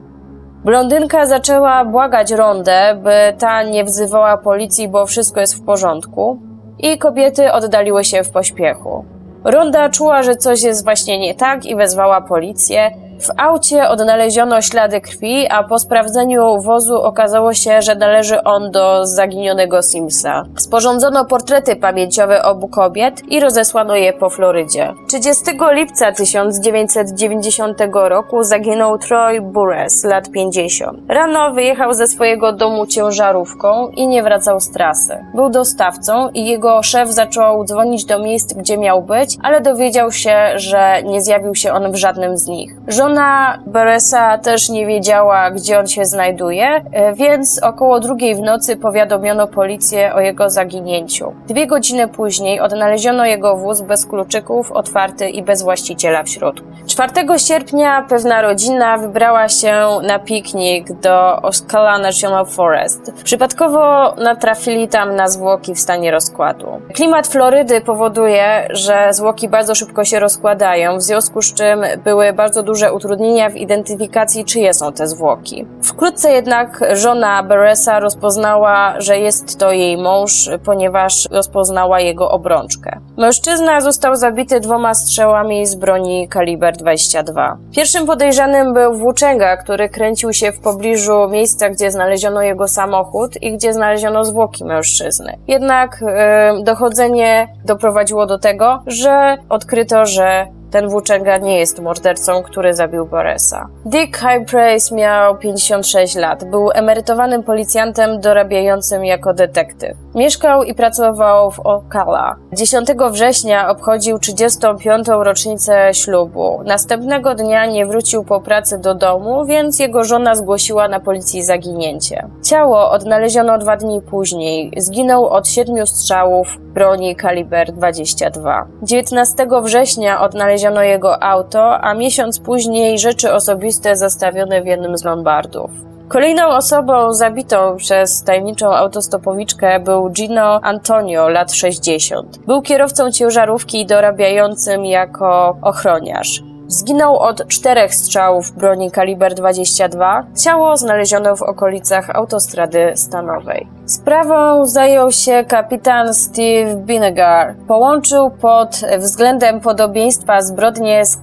Blondynka 0.66 1.26
zaczęła 1.26 1.86
błagać 1.86 2.32
Rondę, 2.32 3.00
by 3.04 3.38
ta 3.38 3.64
nie 3.64 3.84
wzywała 3.84 4.38
policji, 4.38 4.88
bo 4.88 5.06
wszystko 5.06 5.40
jest 5.40 5.56
w 5.56 5.66
porządku, 5.66 6.40
i 6.80 6.98
kobiety 6.98 7.52
oddaliły 7.52 8.04
się 8.04 8.24
w 8.24 8.32
pośpiechu. 8.32 9.06
Ronda 9.44 9.90
czuła, 9.90 10.24
że 10.24 10.36
coś 10.36 10.64
jest 10.64 10.84
właśnie 10.84 11.20
nie 11.20 11.34
tak 11.34 11.66
i 11.66 11.76
wezwała 11.76 12.22
policję. 12.22 12.92
W 13.20 13.30
aucie 13.38 13.90
odnaleziono 13.90 14.62
ślady 14.62 15.02
krwi, 15.02 15.48
a 15.50 15.64
po 15.64 15.80
sprawdzeniu 15.80 16.62
wozu 16.62 16.96
okazało 16.96 17.54
się, 17.54 17.82
że 17.82 17.96
należy 17.96 18.44
on 18.44 18.72
do 18.72 19.06
zaginionego 19.06 19.82
Simsa. 19.82 20.44
Sporządzono 20.58 21.26
portrety 21.26 21.76
pamięciowe 21.76 22.44
obu 22.44 22.68
kobiet 22.68 23.22
i 23.28 23.40
rozesłano 23.40 23.96
je 23.96 24.14
po 24.14 24.30
Florydzie. 24.30 24.94
30 25.08 25.44
lipca 25.72 26.12
1990 26.12 27.78
roku 27.94 28.44
zaginął 28.44 28.98
Troy 28.98 29.42
Burres, 29.42 30.04
lat 30.04 30.32
50. 30.32 31.00
Rano 31.10 31.54
wyjechał 31.54 31.94
ze 31.94 32.08
swojego 32.08 32.54
domu 32.54 32.88
ciężarówką 32.88 33.88
i 33.90 34.08
nie 34.08 34.24
wracał 34.24 34.60
z 34.60 34.72
trasy. 34.72 35.26
Był 35.34 35.50
dostawcą 35.50 36.30
i 36.30 36.46
jego 36.46 36.84
szef 36.84 37.10
zaczął 37.10 37.66
dzwonić 37.66 38.06
do 38.06 38.20
miejsc, 38.20 38.54
gdzie 38.54 38.78
miał 38.78 39.02
być, 39.02 39.38
ale 39.44 39.62
dowiedział 39.62 40.12
się, 40.12 40.38
że 40.56 41.04
nie 41.04 41.22
zjawił 41.22 41.56
się 41.56 41.74
on 41.74 41.92
w 41.92 41.96
żadnym 41.96 42.38
z 42.38 42.48
nich. 42.48 42.76
Żona 43.06 43.60
Beresa 43.66 44.38
też 44.38 44.70
nie 44.70 44.86
wiedziała, 44.88 45.52
gdzie 45.52 45.80
on 45.80 45.88
się 45.88 46.06
znajduje, 46.06 46.68
e, 46.92 47.14
więc 47.14 47.64
około 47.64 48.00
drugiej 48.00 48.36
w 48.36 48.40
nocy 48.40 48.78
powiadomiono 48.78 49.48
policję 49.48 50.14
o 50.14 50.20
jego 50.20 50.50
zaginięciu. 50.50 51.34
Dwie 51.48 51.68
godziny 51.68 52.08
później 52.08 52.60
odnaleziono 52.60 53.26
jego 53.26 53.58
wóz 53.58 53.82
bez 53.82 54.06
kluczyków, 54.06 54.72
otwarty 54.72 55.30
i 55.30 55.44
bez 55.44 55.64
właściciela 55.64 56.24
w 56.24 56.30
środku. 56.30 56.66
4 56.88 57.40
sierpnia 57.40 58.06
pewna 58.10 58.42
rodzina 58.42 58.98
wybrała 58.98 59.50
się 59.50 59.74
na 60.04 60.20
piknik 60.20 60.94
do 60.94 61.42
Oscala 61.42 61.98
National 62.00 62.46
Forest. 62.46 63.14
Przypadkowo 63.24 64.14
natrafili 64.18 64.88
tam 64.88 65.16
na 65.16 65.28
zwłoki 65.28 65.76
w 65.76 65.80
stanie 65.80 66.12
rozkładu. 66.12 66.68
Klimat 66.94 67.28
Florydy 67.28 67.82
powoduje, 67.82 68.68
że 68.70 69.08
zwłoki 69.12 69.50
bardzo 69.50 69.76
szybko 69.76 70.06
się 70.06 70.20
rozkładają, 70.20 70.98
w 70.98 71.02
związku 71.02 71.42
z 71.42 71.54
czym 71.54 71.84
były 72.04 72.34
bardzo 72.34 72.64
duże 72.64 72.95
utrudnienia 72.96 73.50
w 73.50 73.56
identyfikacji, 73.56 74.46
czyje 74.46 74.74
są 74.74 74.94
te 74.94 75.08
zwłoki. 75.08 75.66
Wkrótce 75.84 76.32
jednak 76.32 76.80
żona 76.94 77.44
Beresa 77.44 78.00
rozpoznała, 78.00 78.94
że 78.98 79.18
jest 79.18 79.60
to 79.60 79.72
jej 79.72 79.98
mąż, 79.98 80.50
ponieważ 80.66 81.28
rozpoznała 81.32 82.00
jego 82.00 82.32
obrączkę. 82.32 83.00
Mężczyzna 83.18 83.82
został 83.82 84.16
zabity 84.16 84.60
dwoma 84.60 84.94
strzałami 84.94 85.66
z 85.66 85.76
broni 85.76 86.28
kaliber 86.28 86.78
22. 86.78 87.58
Pierwszym 87.76 88.06
podejrzanym 88.06 88.74
był 88.74 88.94
włóczęga, 88.94 89.58
który 89.58 89.90
kręcił 89.90 90.34
się 90.34 90.52
w 90.52 90.60
pobliżu 90.60 91.30
miejsca, 91.30 91.70
gdzie 91.70 91.92
znaleziono 91.92 92.42
jego 92.42 92.68
samochód 92.68 93.42
i 93.42 93.54
gdzie 93.54 93.74
znaleziono 93.74 94.24
zwłoki 94.24 94.66
mężczyzny. 94.66 95.38
Jednak 95.48 96.02
yy, 96.02 96.64
dochodzenie 96.64 97.48
doprowadziło 97.66 98.26
do 98.26 98.40
tego, 98.40 98.84
że 98.88 99.38
odkryto, 99.50 100.06
że 100.06 100.48
ten 100.76 100.90
włóczęga 100.90 101.38
nie 101.38 101.60
jest 101.60 101.80
mordercą, 101.80 102.44
który 102.44 102.74
zabił 102.74 103.06
Boresa. 103.06 103.68
Dick 103.86 104.18
Highpraise 104.18 104.96
miał 104.96 105.38
56 105.38 106.16
lat. 106.16 106.44
Był 106.44 106.72
emerytowanym 106.74 107.44
policjantem 107.44 108.20
dorabiającym 108.20 109.06
jako 109.06 109.34
detektyw. 109.34 109.98
Mieszkał 110.16 110.64
i 110.64 110.74
pracował 110.74 111.52
w 111.52 111.60
Ocala. 111.60 112.36
10 112.54 112.88
września 113.12 113.70
obchodził 113.70 114.20
35. 114.20 115.08
rocznicę 115.08 115.94
ślubu. 115.94 116.62
Następnego 116.66 117.36
dnia 117.36 117.66
nie 117.66 117.86
wrócił 117.86 118.24
po 118.24 118.42
pracy 118.42 118.78
do 118.78 118.96
domu, 118.96 119.46
więc 119.46 119.80
jego 119.80 120.04
żona 120.04 120.36
zgłosiła 120.36 120.88
na 120.88 121.00
policji 121.00 121.44
zaginięcie. 121.44 122.28
Ciało 122.44 122.92
odnaleziono 122.92 123.58
dwa 123.58 123.78
dni 123.78 124.02
później. 124.02 124.72
Zginął 124.78 125.28
od 125.28 125.48
siedmiu 125.48 125.88
strzałów 125.88 126.58
broni 126.76 127.16
kaliber 127.16 127.72
22. 127.74 128.66
19 128.84 129.48
września 129.64 130.22
odnaleziono 130.22 130.65
znaleziono 130.66 130.84
jego 130.84 131.24
auto, 131.24 131.80
a 131.82 131.94
miesiąc 131.94 132.40
później 132.40 133.00
rzeczy 133.00 133.34
osobiste 133.34 133.96
zastawione 133.96 134.62
w 134.62 134.66
jednym 134.66 134.98
z 134.98 135.04
lombardów. 135.04 135.72
Kolejną 136.08 136.48
osobą 136.48 137.14
zabitą 137.14 137.78
przez 137.78 138.24
tajemniczą 138.24 138.74
autostopowiczkę 138.76 139.80
był 139.80 140.10
Gino 140.10 140.60
Antonio, 140.64 141.30
lat 141.30 141.54
60. 141.54 142.38
Był 142.38 142.62
kierowcą 142.62 143.12
ciężarówki 143.12 143.86
dorabiającym 143.86 144.86
jako 144.86 145.58
ochroniarz. 145.62 146.44
Zginął 146.68 147.18
od 147.18 147.48
czterech 147.48 147.96
strzałów 147.96 148.52
broni 148.52 148.92
kaliber 148.92 149.34
22. 149.34 150.26
Ciało 150.44 150.78
znaleziono 150.78 151.36
w 151.36 151.42
okolicach 151.42 152.10
autostrady 152.10 152.92
stanowej. 152.96 153.68
Sprawą 153.86 154.66
zajął 154.66 155.12
się 155.12 155.44
kapitan 155.48 156.14
Steve 156.14 156.76
Binegar. 156.76 157.56
Połączył 157.68 158.30
pod 158.30 158.82
względem 158.98 159.62
podobieństwa 159.62 160.42
zbrodnie 160.42 161.06
z 161.06 161.18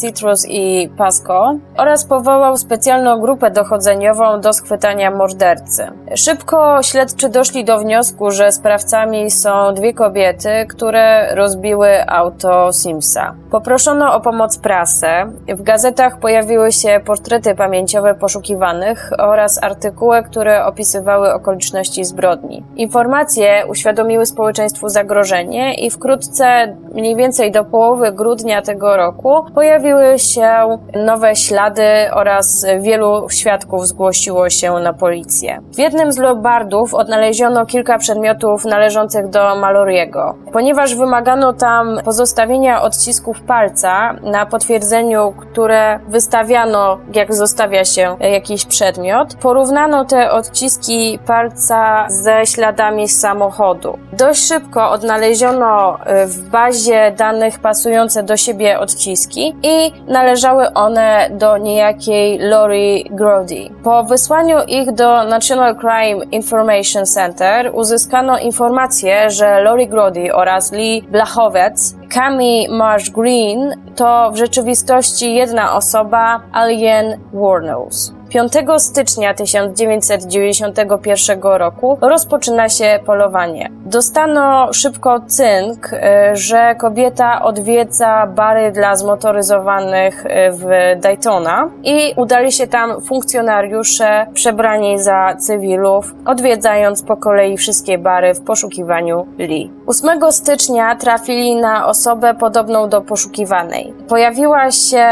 Citrus 0.00 0.46
i 0.48 0.90
Pasco 0.96 1.54
oraz 1.76 2.04
powołał 2.04 2.56
specjalną 2.56 3.20
grupę 3.20 3.50
dochodzeniową 3.50 4.40
do 4.40 4.52
schwytania 4.52 5.10
mordercy. 5.10 5.86
Szybko 6.14 6.82
śledczy 6.82 7.28
doszli 7.28 7.64
do 7.64 7.78
wniosku, 7.78 8.30
że 8.30 8.52
sprawcami 8.52 9.30
są 9.30 9.74
dwie 9.74 9.94
kobiety, 9.94 10.66
które 10.68 11.34
rozbiły 11.34 12.08
auto 12.08 12.72
Simsa. 12.72 13.34
Poproszono 13.50 14.14
o 14.14 14.19
pomoc 14.20 14.58
prasę. 14.58 15.32
W 15.48 15.62
gazetach 15.62 16.18
pojawiły 16.18 16.72
się 16.72 17.00
portrety 17.06 17.54
pamięciowe 17.54 18.14
poszukiwanych 18.14 19.10
oraz 19.18 19.62
artykuły, 19.62 20.22
które 20.22 20.64
opisywały 20.64 21.34
okoliczności 21.34 22.04
zbrodni. 22.04 22.64
Informacje 22.76 23.64
uświadomiły 23.68 24.26
społeczeństwu 24.26 24.88
zagrożenie 24.88 25.74
i 25.74 25.90
wkrótce, 25.90 26.76
mniej 26.94 27.16
więcej 27.16 27.52
do 27.52 27.64
połowy 27.64 28.12
grudnia 28.12 28.62
tego 28.62 28.96
roku, 28.96 29.44
pojawiły 29.54 30.18
się 30.18 30.78
nowe 31.06 31.36
ślady 31.36 31.84
oraz 32.12 32.66
wielu 32.80 33.30
świadków 33.30 33.86
zgłosiło 33.86 34.50
się 34.50 34.72
na 34.72 34.92
policję. 34.92 35.60
W 35.74 35.78
jednym 35.78 36.12
z 36.12 36.18
lombardów 36.18 36.94
odnaleziono 36.94 37.66
kilka 37.66 37.98
przedmiotów 37.98 38.64
należących 38.64 39.28
do 39.28 39.56
Maloriego. 39.56 40.34
Ponieważ 40.52 40.94
wymagano 40.94 41.52
tam 41.52 41.98
pozostawienia 42.04 42.82
odcisków 42.82 43.42
palca 43.42 44.09
na 44.22 44.46
potwierdzeniu, 44.46 45.34
które 45.38 45.98
wystawiano, 46.08 46.98
jak 47.14 47.34
zostawia 47.34 47.84
się 47.84 48.16
jakiś 48.20 48.66
przedmiot, 48.66 49.34
porównano 49.34 50.04
te 50.04 50.30
odciski 50.30 51.18
palca 51.26 52.06
ze 52.08 52.46
śladami 52.46 53.08
samochodu. 53.08 53.98
Dość 54.12 54.48
szybko 54.48 54.90
odnaleziono 54.90 55.94
y, 55.94 56.26
w 56.26 56.50
bazie 56.50 57.12
danych 57.16 57.58
pasujące 57.58 58.22
do 58.22 58.36
siebie 58.36 58.78
odciski 58.78 59.56
i 59.62 59.92
należały 60.06 60.72
one 60.72 61.28
do 61.30 61.58
niejakiej 61.58 62.38
Lori 62.38 63.04
Grody. 63.10 63.70
Po 63.84 64.04
wysłaniu 64.04 64.58
ich 64.68 64.92
do 64.92 65.24
National 65.24 65.76
Crime 65.76 66.24
Information 66.30 67.06
Center 67.06 67.70
uzyskano 67.72 68.38
informację, 68.38 69.30
że 69.30 69.60
Lori 69.60 69.88
Grody 69.88 70.34
oraz 70.34 70.72
Lee 70.72 71.02
Blachowec 71.02 71.94
Cami 72.14 72.68
Marsh 72.70 73.10
Green 73.10 73.74
to 73.96 74.30
w 74.32 74.36
rzeczywistości 74.36 75.34
jedna 75.34 75.74
osoba, 75.74 76.40
Alien 76.52 77.18
Warnos. 77.32 78.19
5 78.30 78.52
stycznia 78.78 79.34
1991 79.34 81.42
roku 81.42 81.98
rozpoczyna 82.00 82.68
się 82.68 83.00
polowanie. 83.06 83.70
Dostano 83.86 84.72
szybko 84.72 85.20
cynk, 85.26 85.92
y, 85.92 85.96
że 86.36 86.74
kobieta 86.74 87.42
odwiedza 87.42 88.26
bary 88.26 88.72
dla 88.72 88.96
zmotoryzowanych 88.96 90.26
y, 90.26 90.28
w 90.52 90.64
Daytona 91.00 91.70
i 91.82 92.14
udali 92.16 92.52
się 92.52 92.66
tam 92.66 93.00
funkcjonariusze 93.00 94.26
przebrani 94.34 94.98
za 94.98 95.36
cywilów, 95.38 96.14
odwiedzając 96.26 97.02
po 97.02 97.16
kolei 97.16 97.56
wszystkie 97.56 97.98
bary 97.98 98.34
w 98.34 98.40
poszukiwaniu 98.40 99.26
Lee. 99.38 99.70
8 99.86 100.32
stycznia 100.32 100.96
trafili 100.96 101.56
na 101.56 101.86
osobę 101.86 102.34
podobną 102.34 102.88
do 102.88 103.00
poszukiwanej. 103.00 103.94
Pojawiła 104.08 104.70
się 104.70 105.04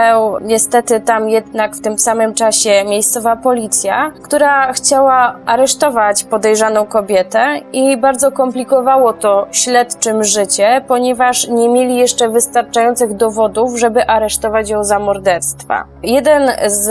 niestety 0.43 1.01
tam 1.01 1.29
jednak 1.29 1.77
w 1.77 1.81
tym 1.81 1.99
samym 1.99 2.35
czasie 2.35 2.85
miejscowa 3.09 3.37
policja, 3.37 4.13
która 4.23 4.73
chciała 4.73 5.39
aresztować 5.47 6.25
podejrzaną 6.25 6.87
kobietę 6.87 7.61
i 7.73 7.97
bardzo 7.97 8.33
komplikowało 8.33 9.13
to 9.13 9.47
śledczym 9.53 10.25
życie, 10.25 10.85
ponieważ 10.89 11.49
nie 11.49 11.69
mieli 11.69 11.97
jeszcze 11.97 12.29
wystarczających 12.29 13.17
dowodów, 13.17 13.79
żeby 13.79 14.07
aresztować 14.07 14.71
ją 14.71 14.85
za 14.85 14.99
morderstwa. 14.99 15.85
Jeden 16.03 16.51
z 16.67 16.89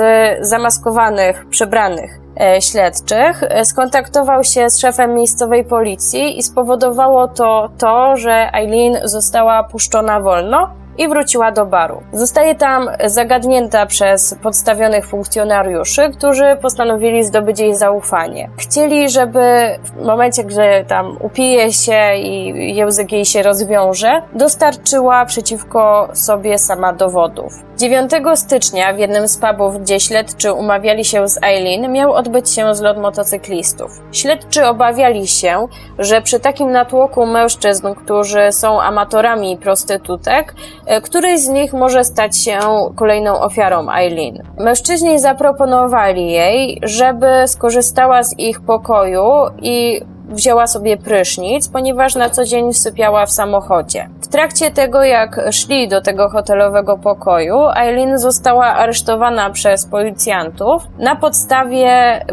zamaskowanych, 0.47 1.45
przebranych 1.49 2.27
E, 2.39 2.61
śledczych 2.61 3.43
e, 3.43 3.65
skontaktował 3.65 4.43
się 4.43 4.69
z 4.69 4.79
szefem 4.79 5.13
miejscowej 5.13 5.65
policji 5.65 6.39
i 6.39 6.43
spowodowało 6.43 7.27
to 7.27 7.69
to, 7.77 8.17
że 8.17 8.49
Eileen 8.53 8.97
została 9.03 9.63
puszczona 9.63 10.19
wolno 10.19 10.69
i 10.97 11.07
wróciła 11.07 11.51
do 11.51 11.65
baru. 11.65 12.03
Zostaje 12.13 12.55
tam 12.55 12.89
zagadnięta 13.05 13.85
przez 13.85 14.35
podstawionych 14.43 15.07
funkcjonariuszy, 15.07 16.09
którzy 16.17 16.57
postanowili 16.61 17.23
zdobyć 17.23 17.59
jej 17.59 17.75
zaufanie. 17.75 18.49
Chcieli, 18.57 19.09
żeby 19.09 19.39
w 19.83 20.05
momencie, 20.05 20.43
gdy 20.43 20.85
tam 20.87 21.17
upije 21.21 21.73
się 21.73 22.15
i 22.15 22.75
język 22.75 23.11
jej 23.11 23.25
się 23.25 23.43
rozwiąże, 23.43 24.21
dostarczyła 24.33 25.25
przeciwko 25.25 26.09
sobie 26.13 26.57
sama 26.57 26.93
dowodów. 26.93 27.53
9 27.77 28.11
stycznia 28.35 28.93
w 28.93 28.99
jednym 28.99 29.27
z 29.27 29.37
pubów, 29.37 29.81
gdzie 29.81 29.99
śledczy 29.99 30.53
umawiali 30.53 31.05
się 31.05 31.27
z 31.27 31.43
Eileen, 31.43 31.91
miał 31.91 32.13
odbyć 32.13 32.49
się 32.49 32.75
zlot 32.75 32.97
motocyklistów. 32.97 33.91
Śledczy 34.11 34.65
obawiali 34.65 35.27
się, 35.27 35.67
że 35.99 36.21
przy 36.21 36.39
takim 36.39 36.71
natłoku 36.71 37.25
mężczyzn, 37.25 37.93
którzy 37.93 38.51
są 38.51 38.81
amatorami 38.81 39.57
prostytutek, 39.57 40.55
któryś 41.03 41.39
z 41.39 41.47
nich 41.47 41.73
może 41.73 42.03
stać 42.03 42.37
się 42.37 42.59
kolejną 42.95 43.39
ofiarą 43.39 43.91
Eileen. 43.91 44.43
Mężczyźni 44.57 45.19
zaproponowali 45.19 46.31
jej, 46.31 46.79
żeby 46.83 47.27
skorzystała 47.47 48.23
z 48.23 48.39
ich 48.39 48.61
pokoju 48.61 49.31
i 49.61 50.01
wzięła 50.29 50.67
sobie 50.67 50.97
prysznic, 50.97 51.69
ponieważ 51.69 52.15
na 52.15 52.29
co 52.29 52.43
dzień 52.43 52.73
sypiała 52.73 53.25
w 53.25 53.31
samochodzie. 53.31 54.09
W 54.21 54.27
trakcie 54.27 54.71
tego, 54.71 55.03
jak 55.03 55.39
szli 55.51 55.87
do 55.87 56.01
tego 56.01 56.29
hotelowego 56.29 56.97
pokoju, 56.97 57.57
Eileen 57.75 58.19
została 58.19 58.65
aresztowana 58.65 59.49
przez 59.49 59.85
policjantów 59.85 60.83
na 60.99 61.15
podstawie 61.15 62.25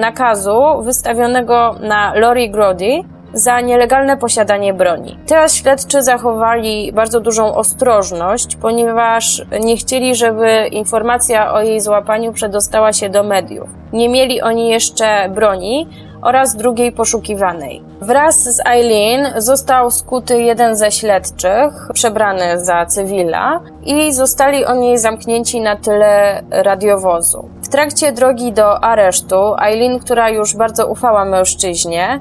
nakazu 0.00 0.82
wystawionego 0.82 1.74
na 1.80 2.14
Lori 2.14 2.50
Grody, 2.50 3.02
za 3.32 3.60
nielegalne 3.60 4.16
posiadanie 4.16 4.74
broni. 4.74 5.18
Teraz 5.26 5.54
śledczy 5.54 6.02
zachowali 6.02 6.92
bardzo 6.92 7.20
dużą 7.20 7.54
ostrożność, 7.54 8.56
ponieważ 8.56 9.42
nie 9.60 9.76
chcieli, 9.76 10.14
żeby 10.14 10.66
informacja 10.70 11.52
o 11.52 11.60
jej 11.62 11.80
złapaniu 11.80 12.32
przedostała 12.32 12.92
się 12.92 13.08
do 13.08 13.22
mediów. 13.22 13.68
Nie 13.92 14.08
mieli 14.08 14.42
oni 14.42 14.68
jeszcze 14.68 15.28
broni, 15.28 15.86
oraz 16.22 16.56
drugiej 16.56 16.92
poszukiwanej. 16.92 17.82
Wraz 18.00 18.42
z 18.42 18.60
Eileen 18.66 19.26
został 19.36 19.90
skuty 19.90 20.42
jeden 20.42 20.76
ze 20.76 20.90
śledczych, 20.90 21.88
przebrany 21.94 22.64
za 22.64 22.86
cywila, 22.86 23.60
i 23.84 24.12
zostali 24.12 24.64
oni 24.64 24.98
zamknięci 24.98 25.60
na 25.60 25.76
tyle 25.76 26.42
radiowozu. 26.50 27.48
W 27.62 27.68
trakcie 27.68 28.12
drogi 28.12 28.52
do 28.52 28.84
aresztu, 28.84 29.54
Eileen, 29.62 29.98
która 29.98 30.30
już 30.30 30.56
bardzo 30.56 30.86
ufała 30.86 31.24
mężczyźnie, 31.24 32.20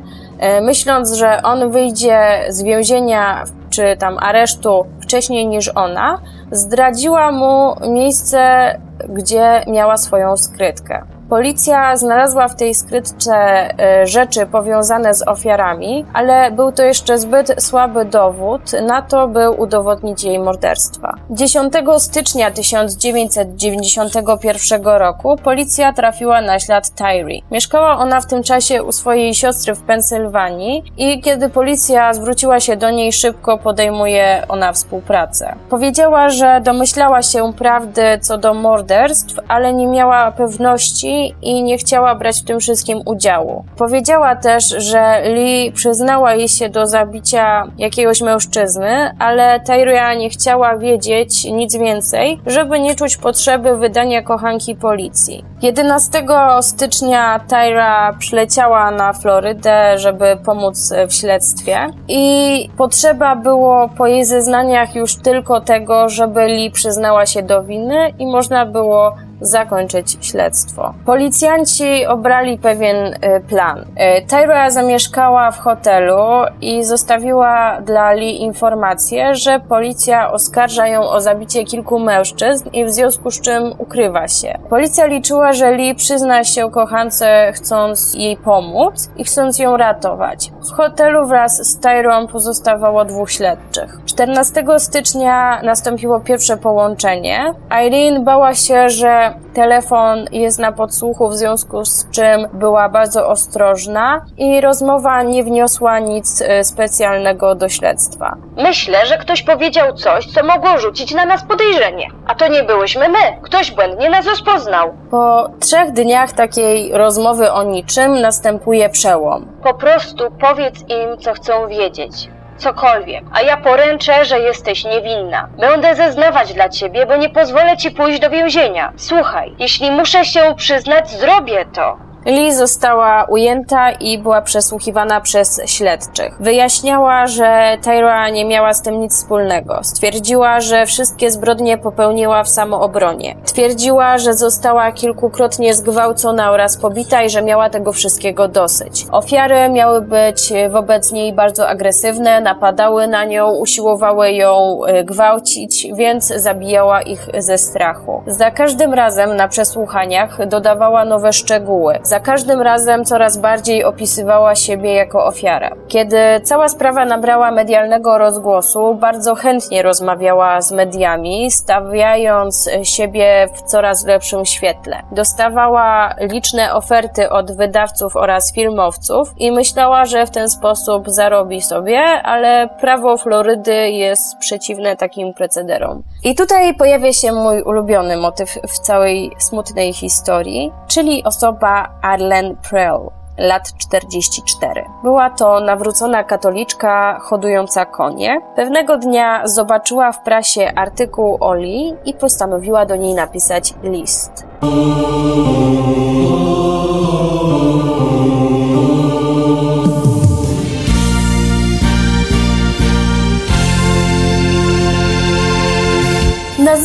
myśląc, 0.61 1.13
że 1.13 1.41
on 1.43 1.71
wyjdzie 1.71 2.45
z 2.49 2.63
więzienia 2.63 3.43
czy 3.69 3.97
tam 3.99 4.17
aresztu 4.17 4.85
wcześniej 5.01 5.47
niż 5.47 5.71
ona, 5.75 6.21
zdradziła 6.51 7.31
mu 7.31 7.75
miejsce, 7.89 8.75
gdzie 9.09 9.63
miała 9.67 9.97
swoją 9.97 10.37
skrytkę. 10.37 11.18
Policja 11.29 11.97
znalazła 11.97 12.47
w 12.47 12.55
tej 12.55 12.75
skrytce 12.75 13.33
e, 13.33 14.07
rzeczy 14.07 14.45
powiązane 14.45 15.13
z 15.13 15.27
ofiarami, 15.27 16.05
ale 16.13 16.51
był 16.51 16.71
to 16.71 16.83
jeszcze 16.83 17.19
zbyt 17.19 17.63
słaby 17.63 18.05
dowód 18.05 18.61
na 18.87 19.01
to, 19.01 19.27
by 19.27 19.49
udowodnić 19.49 20.23
jej 20.23 20.39
morderstwa. 20.39 21.15
10 21.29 21.73
stycznia 21.97 22.51
1991 22.51 24.83
roku 24.83 25.37
policja 25.43 25.93
trafiła 25.93 26.41
na 26.41 26.59
ślad 26.59 26.89
Tyree. 26.89 27.43
Mieszkała 27.51 27.97
ona 27.97 28.21
w 28.21 28.25
tym 28.25 28.43
czasie 28.43 28.83
u 28.83 28.91
swojej 28.91 29.33
siostry 29.33 29.75
w 29.75 29.81
Pensylwanii 29.81 30.83
i 30.97 31.21
kiedy 31.21 31.49
policja 31.49 32.13
zwróciła 32.13 32.59
się 32.59 32.77
do 32.77 32.89
niej, 32.89 33.13
szybko 33.13 33.57
podejmuje 33.57 34.43
ona 34.47 34.73
współpracę. 34.73 35.55
Powiedziała, 35.69 36.29
że 36.29 36.61
domyślała 36.63 37.21
się 37.21 37.53
prawdy 37.53 38.19
co 38.21 38.37
do 38.37 38.53
morderstw, 38.53 39.39
ale 39.47 39.73
nie 39.73 39.87
miała 39.87 40.31
pewności, 40.31 41.18
i 41.41 41.63
nie 41.63 41.77
chciała 41.77 42.15
brać 42.15 42.41
w 42.41 42.45
tym 42.45 42.59
wszystkim 42.59 43.01
udziału. 43.05 43.65
Powiedziała 43.77 44.35
też, 44.35 44.69
że 44.77 45.21
Lee 45.23 45.71
przyznała 45.71 46.33
jej 46.33 46.47
się 46.47 46.69
do 46.69 46.87
zabicia 46.87 47.63
jakiegoś 47.77 48.21
mężczyzny, 48.21 49.11
ale 49.19 49.59
Tyria 49.59 50.13
nie 50.13 50.29
chciała 50.29 50.77
wiedzieć 50.77 51.45
nic 51.45 51.75
więcej, 51.75 52.41
żeby 52.45 52.79
nie 52.79 52.95
czuć 52.95 53.17
potrzeby 53.17 53.77
wydania 53.77 54.21
kochanki 54.21 54.75
policji. 54.75 55.45
11 55.61 56.23
stycznia 56.61 57.39
Tyra 57.39 58.13
przyleciała 58.19 58.91
na 58.91 59.13
Florydę, 59.13 59.97
żeby 59.97 60.37
pomóc 60.45 60.93
w 61.07 61.13
śledztwie 61.13 61.87
i 62.07 62.69
potrzeba 62.77 63.35
było 63.35 63.89
po 63.97 64.07
jej 64.07 64.25
zeznaniach 64.25 64.95
już 64.95 65.15
tylko 65.15 65.61
tego, 65.61 66.09
żeby 66.09 66.45
Lee 66.45 66.71
przyznała 66.71 67.25
się 67.25 67.43
do 67.43 67.63
winy 67.63 68.13
i 68.19 68.25
można 68.25 68.65
było 68.65 69.15
zakończyć 69.41 70.17
śledztwo. 70.21 70.93
Policjanci 71.05 72.05
obrali 72.05 72.57
pewien 72.57 72.95
y, 72.95 73.41
plan. 73.47 73.79
Y, 73.79 74.27
Tyra 74.27 74.69
zamieszkała 74.71 75.51
w 75.51 75.59
hotelu 75.59 76.19
i 76.61 76.83
zostawiła 76.83 77.81
dla 77.81 78.11
Lee 78.13 78.41
informację, 78.41 79.35
że 79.35 79.59
policja 79.59 80.31
oskarża 80.31 80.87
ją 80.87 81.01
o 81.01 81.21
zabicie 81.21 81.63
kilku 81.63 81.99
mężczyzn 81.99 82.69
i 82.73 82.85
w 82.85 82.89
związku 82.89 83.31
z 83.31 83.41
czym 83.41 83.73
ukrywa 83.77 84.27
się. 84.27 84.59
Policja 84.69 85.05
liczyła, 85.05 85.53
że 85.53 85.71
Lee 85.71 85.95
przyzna 85.95 86.43
się 86.43 86.71
kochance 86.71 87.51
chcąc 87.55 88.13
jej 88.13 88.37
pomóc 88.37 89.09
i 89.17 89.23
chcąc 89.23 89.59
ją 89.59 89.77
ratować. 89.77 90.51
W 90.69 90.71
hotelu 90.71 91.27
wraz 91.27 91.67
z 91.67 91.79
Tyrą 91.79 92.27
pozostawało 92.27 93.05
dwóch 93.05 93.31
śledczych. 93.31 93.99
14 94.05 94.63
stycznia 94.77 95.61
nastąpiło 95.63 96.19
pierwsze 96.19 96.57
połączenie. 96.57 97.53
Irene 97.85 98.19
bała 98.19 98.53
się, 98.53 98.89
że 98.89 99.28
telefon 99.53 100.25
jest 100.31 100.59
na 100.59 100.71
podsłuchu, 100.71 101.29
w 101.29 101.35
związku 101.35 101.85
z 101.85 102.09
czym 102.11 102.47
była 102.53 102.89
bardzo 102.89 103.27
ostrożna 103.27 104.25
i 104.37 104.61
rozmowa 104.61 105.23
nie 105.23 105.43
wniosła 105.43 105.99
nic 105.99 106.41
e, 106.41 106.63
specjalnego 106.63 107.55
do 107.55 107.69
śledztwa. 107.69 108.37
Myślę, 108.57 109.05
że 109.05 109.17
ktoś 109.17 109.43
powiedział 109.43 109.93
coś, 109.93 110.25
co 110.25 110.43
mogło 110.43 110.77
rzucić 110.77 111.13
na 111.13 111.25
nas 111.25 111.43
podejrzenie. 111.43 112.07
A 112.27 112.35
to 112.35 112.47
nie 112.47 112.63
byłyśmy 112.63 113.09
my. 113.09 113.41
Ktoś 113.41 113.71
błędnie 113.71 114.09
nas 114.09 114.25
rozpoznał. 114.25 114.93
Po 115.11 115.49
trzech 115.59 115.91
dniach 115.91 116.31
takiej 116.31 116.91
rozmowy 116.93 117.51
o 117.51 117.63
niczym 117.63 118.21
następuje 118.21 118.89
przełom. 118.89 119.47
Po 119.63 119.73
prostu 119.73 120.23
powiedz 120.41 120.79
im, 120.79 121.17
co 121.19 121.33
chcą 121.33 121.67
wiedzieć 121.67 122.29
cokolwiek, 122.59 123.23
a 123.31 123.41
ja 123.41 123.57
poręczę, 123.57 124.25
że 124.25 124.39
jesteś 124.39 124.83
niewinna. 124.83 125.47
Będę 125.57 125.95
zeznawać 125.95 126.53
dla 126.53 126.69
ciebie, 126.69 127.05
bo 127.05 127.15
nie 127.15 127.29
pozwolę 127.29 127.77
ci 127.77 127.91
pójść 127.91 128.19
do 128.19 128.29
więzienia. 128.29 128.91
Słuchaj, 128.97 129.55
jeśli 129.59 129.91
muszę 129.91 130.25
się 130.25 130.55
przyznać, 130.55 131.09
zrobię 131.09 131.65
to. 131.65 132.08
Lee 132.25 132.53
została 132.53 133.23
ujęta 133.23 133.91
i 133.91 134.17
była 134.17 134.41
przesłuchiwana 134.41 135.21
przez 135.21 135.61
śledczych. 135.65 136.37
Wyjaśniała, 136.39 137.27
że 137.27 137.77
Tyra 137.83 138.29
nie 138.29 138.45
miała 138.45 138.73
z 138.73 138.81
tym 138.81 138.99
nic 138.99 139.13
wspólnego. 139.15 139.79
Stwierdziła, 139.83 140.59
że 140.61 140.85
wszystkie 140.85 141.31
zbrodnie 141.31 141.77
popełniła 141.77 142.43
w 142.43 142.49
samoobronie. 142.49 143.35
Twierdziła, 143.45 144.17
że 144.17 144.33
została 144.33 144.91
kilkukrotnie 144.91 145.73
zgwałcona 145.73 146.51
oraz 146.51 146.77
pobita 146.77 147.23
i 147.23 147.29
że 147.29 147.41
miała 147.41 147.69
tego 147.69 147.91
wszystkiego 147.91 148.47
dosyć. 148.47 149.05
Ofiary 149.11 149.69
miały 149.69 150.01
być 150.01 150.53
wobec 150.69 151.11
niej 151.11 151.33
bardzo 151.33 151.67
agresywne, 151.67 152.41
napadały 152.41 153.07
na 153.07 153.25
nią, 153.25 153.51
usiłowały 153.51 154.31
ją 154.31 154.79
e, 154.85 155.03
gwałcić, 155.03 155.87
więc 155.93 156.27
zabijała 156.27 157.01
ich 157.01 157.27
ze 157.37 157.57
strachu. 157.57 158.23
Za 158.27 158.51
każdym 158.51 158.93
razem 158.93 159.35
na 159.35 159.47
przesłuchaniach 159.47 160.47
dodawała 160.47 161.05
nowe 161.05 161.33
szczegóły. 161.33 161.99
Za 162.09 162.19
każdym 162.19 162.61
razem 162.61 163.05
coraz 163.05 163.37
bardziej 163.37 163.83
opisywała 163.83 164.55
siebie 164.55 164.93
jako 164.93 165.25
ofiarę. 165.25 165.69
Kiedy 165.87 166.17
cała 166.43 166.69
sprawa 166.69 167.05
nabrała 167.05 167.51
medialnego 167.51 168.17
rozgłosu, 168.17 168.95
bardzo 168.95 169.35
chętnie 169.35 169.83
rozmawiała 169.83 170.61
z 170.61 170.71
mediami, 170.71 171.51
stawiając 171.51 172.69
siebie 172.83 173.47
w 173.55 173.61
coraz 173.61 174.05
lepszym 174.05 174.45
świetle. 174.45 175.01
Dostawała 175.11 176.15
liczne 176.19 176.73
oferty 176.73 177.29
od 177.29 177.57
wydawców 177.57 178.15
oraz 178.15 178.53
filmowców 178.53 179.33
i 179.37 179.51
myślała, 179.51 180.05
że 180.05 180.25
w 180.25 180.31
ten 180.31 180.49
sposób 180.49 181.09
zarobi 181.09 181.61
sobie, 181.61 182.01
ale 182.23 182.69
prawo 182.81 183.17
Florydy 183.17 183.89
jest 183.89 184.37
przeciwne 184.37 184.95
takim 184.95 185.33
procederom. 185.33 186.03
I 186.23 186.35
tutaj 186.35 186.75
pojawia 186.75 187.13
się 187.13 187.31
mój 187.31 187.61
ulubiony 187.61 188.17
motyw 188.17 188.49
w 188.67 188.79
całej 188.79 189.31
smutnej 189.37 189.93
historii, 189.93 190.71
czyli 190.87 191.23
osoba 191.23 191.98
Arlene 192.01 192.55
Prell, 192.69 192.99
lat 193.37 193.73
44. 193.77 194.85
Była 195.03 195.29
to 195.29 195.59
nawrócona 195.59 196.23
katoliczka 196.23 197.19
hodująca 197.21 197.85
konie. 197.85 198.41
Pewnego 198.55 198.97
dnia 198.97 199.41
zobaczyła 199.45 200.11
w 200.11 200.23
prasie 200.23 200.71
artykuł 200.75 201.37
Oli 201.39 201.93
i 202.05 202.13
postanowiła 202.13 202.85
do 202.85 202.95
niej 202.95 203.13
napisać 203.13 203.73
list. 203.83 204.45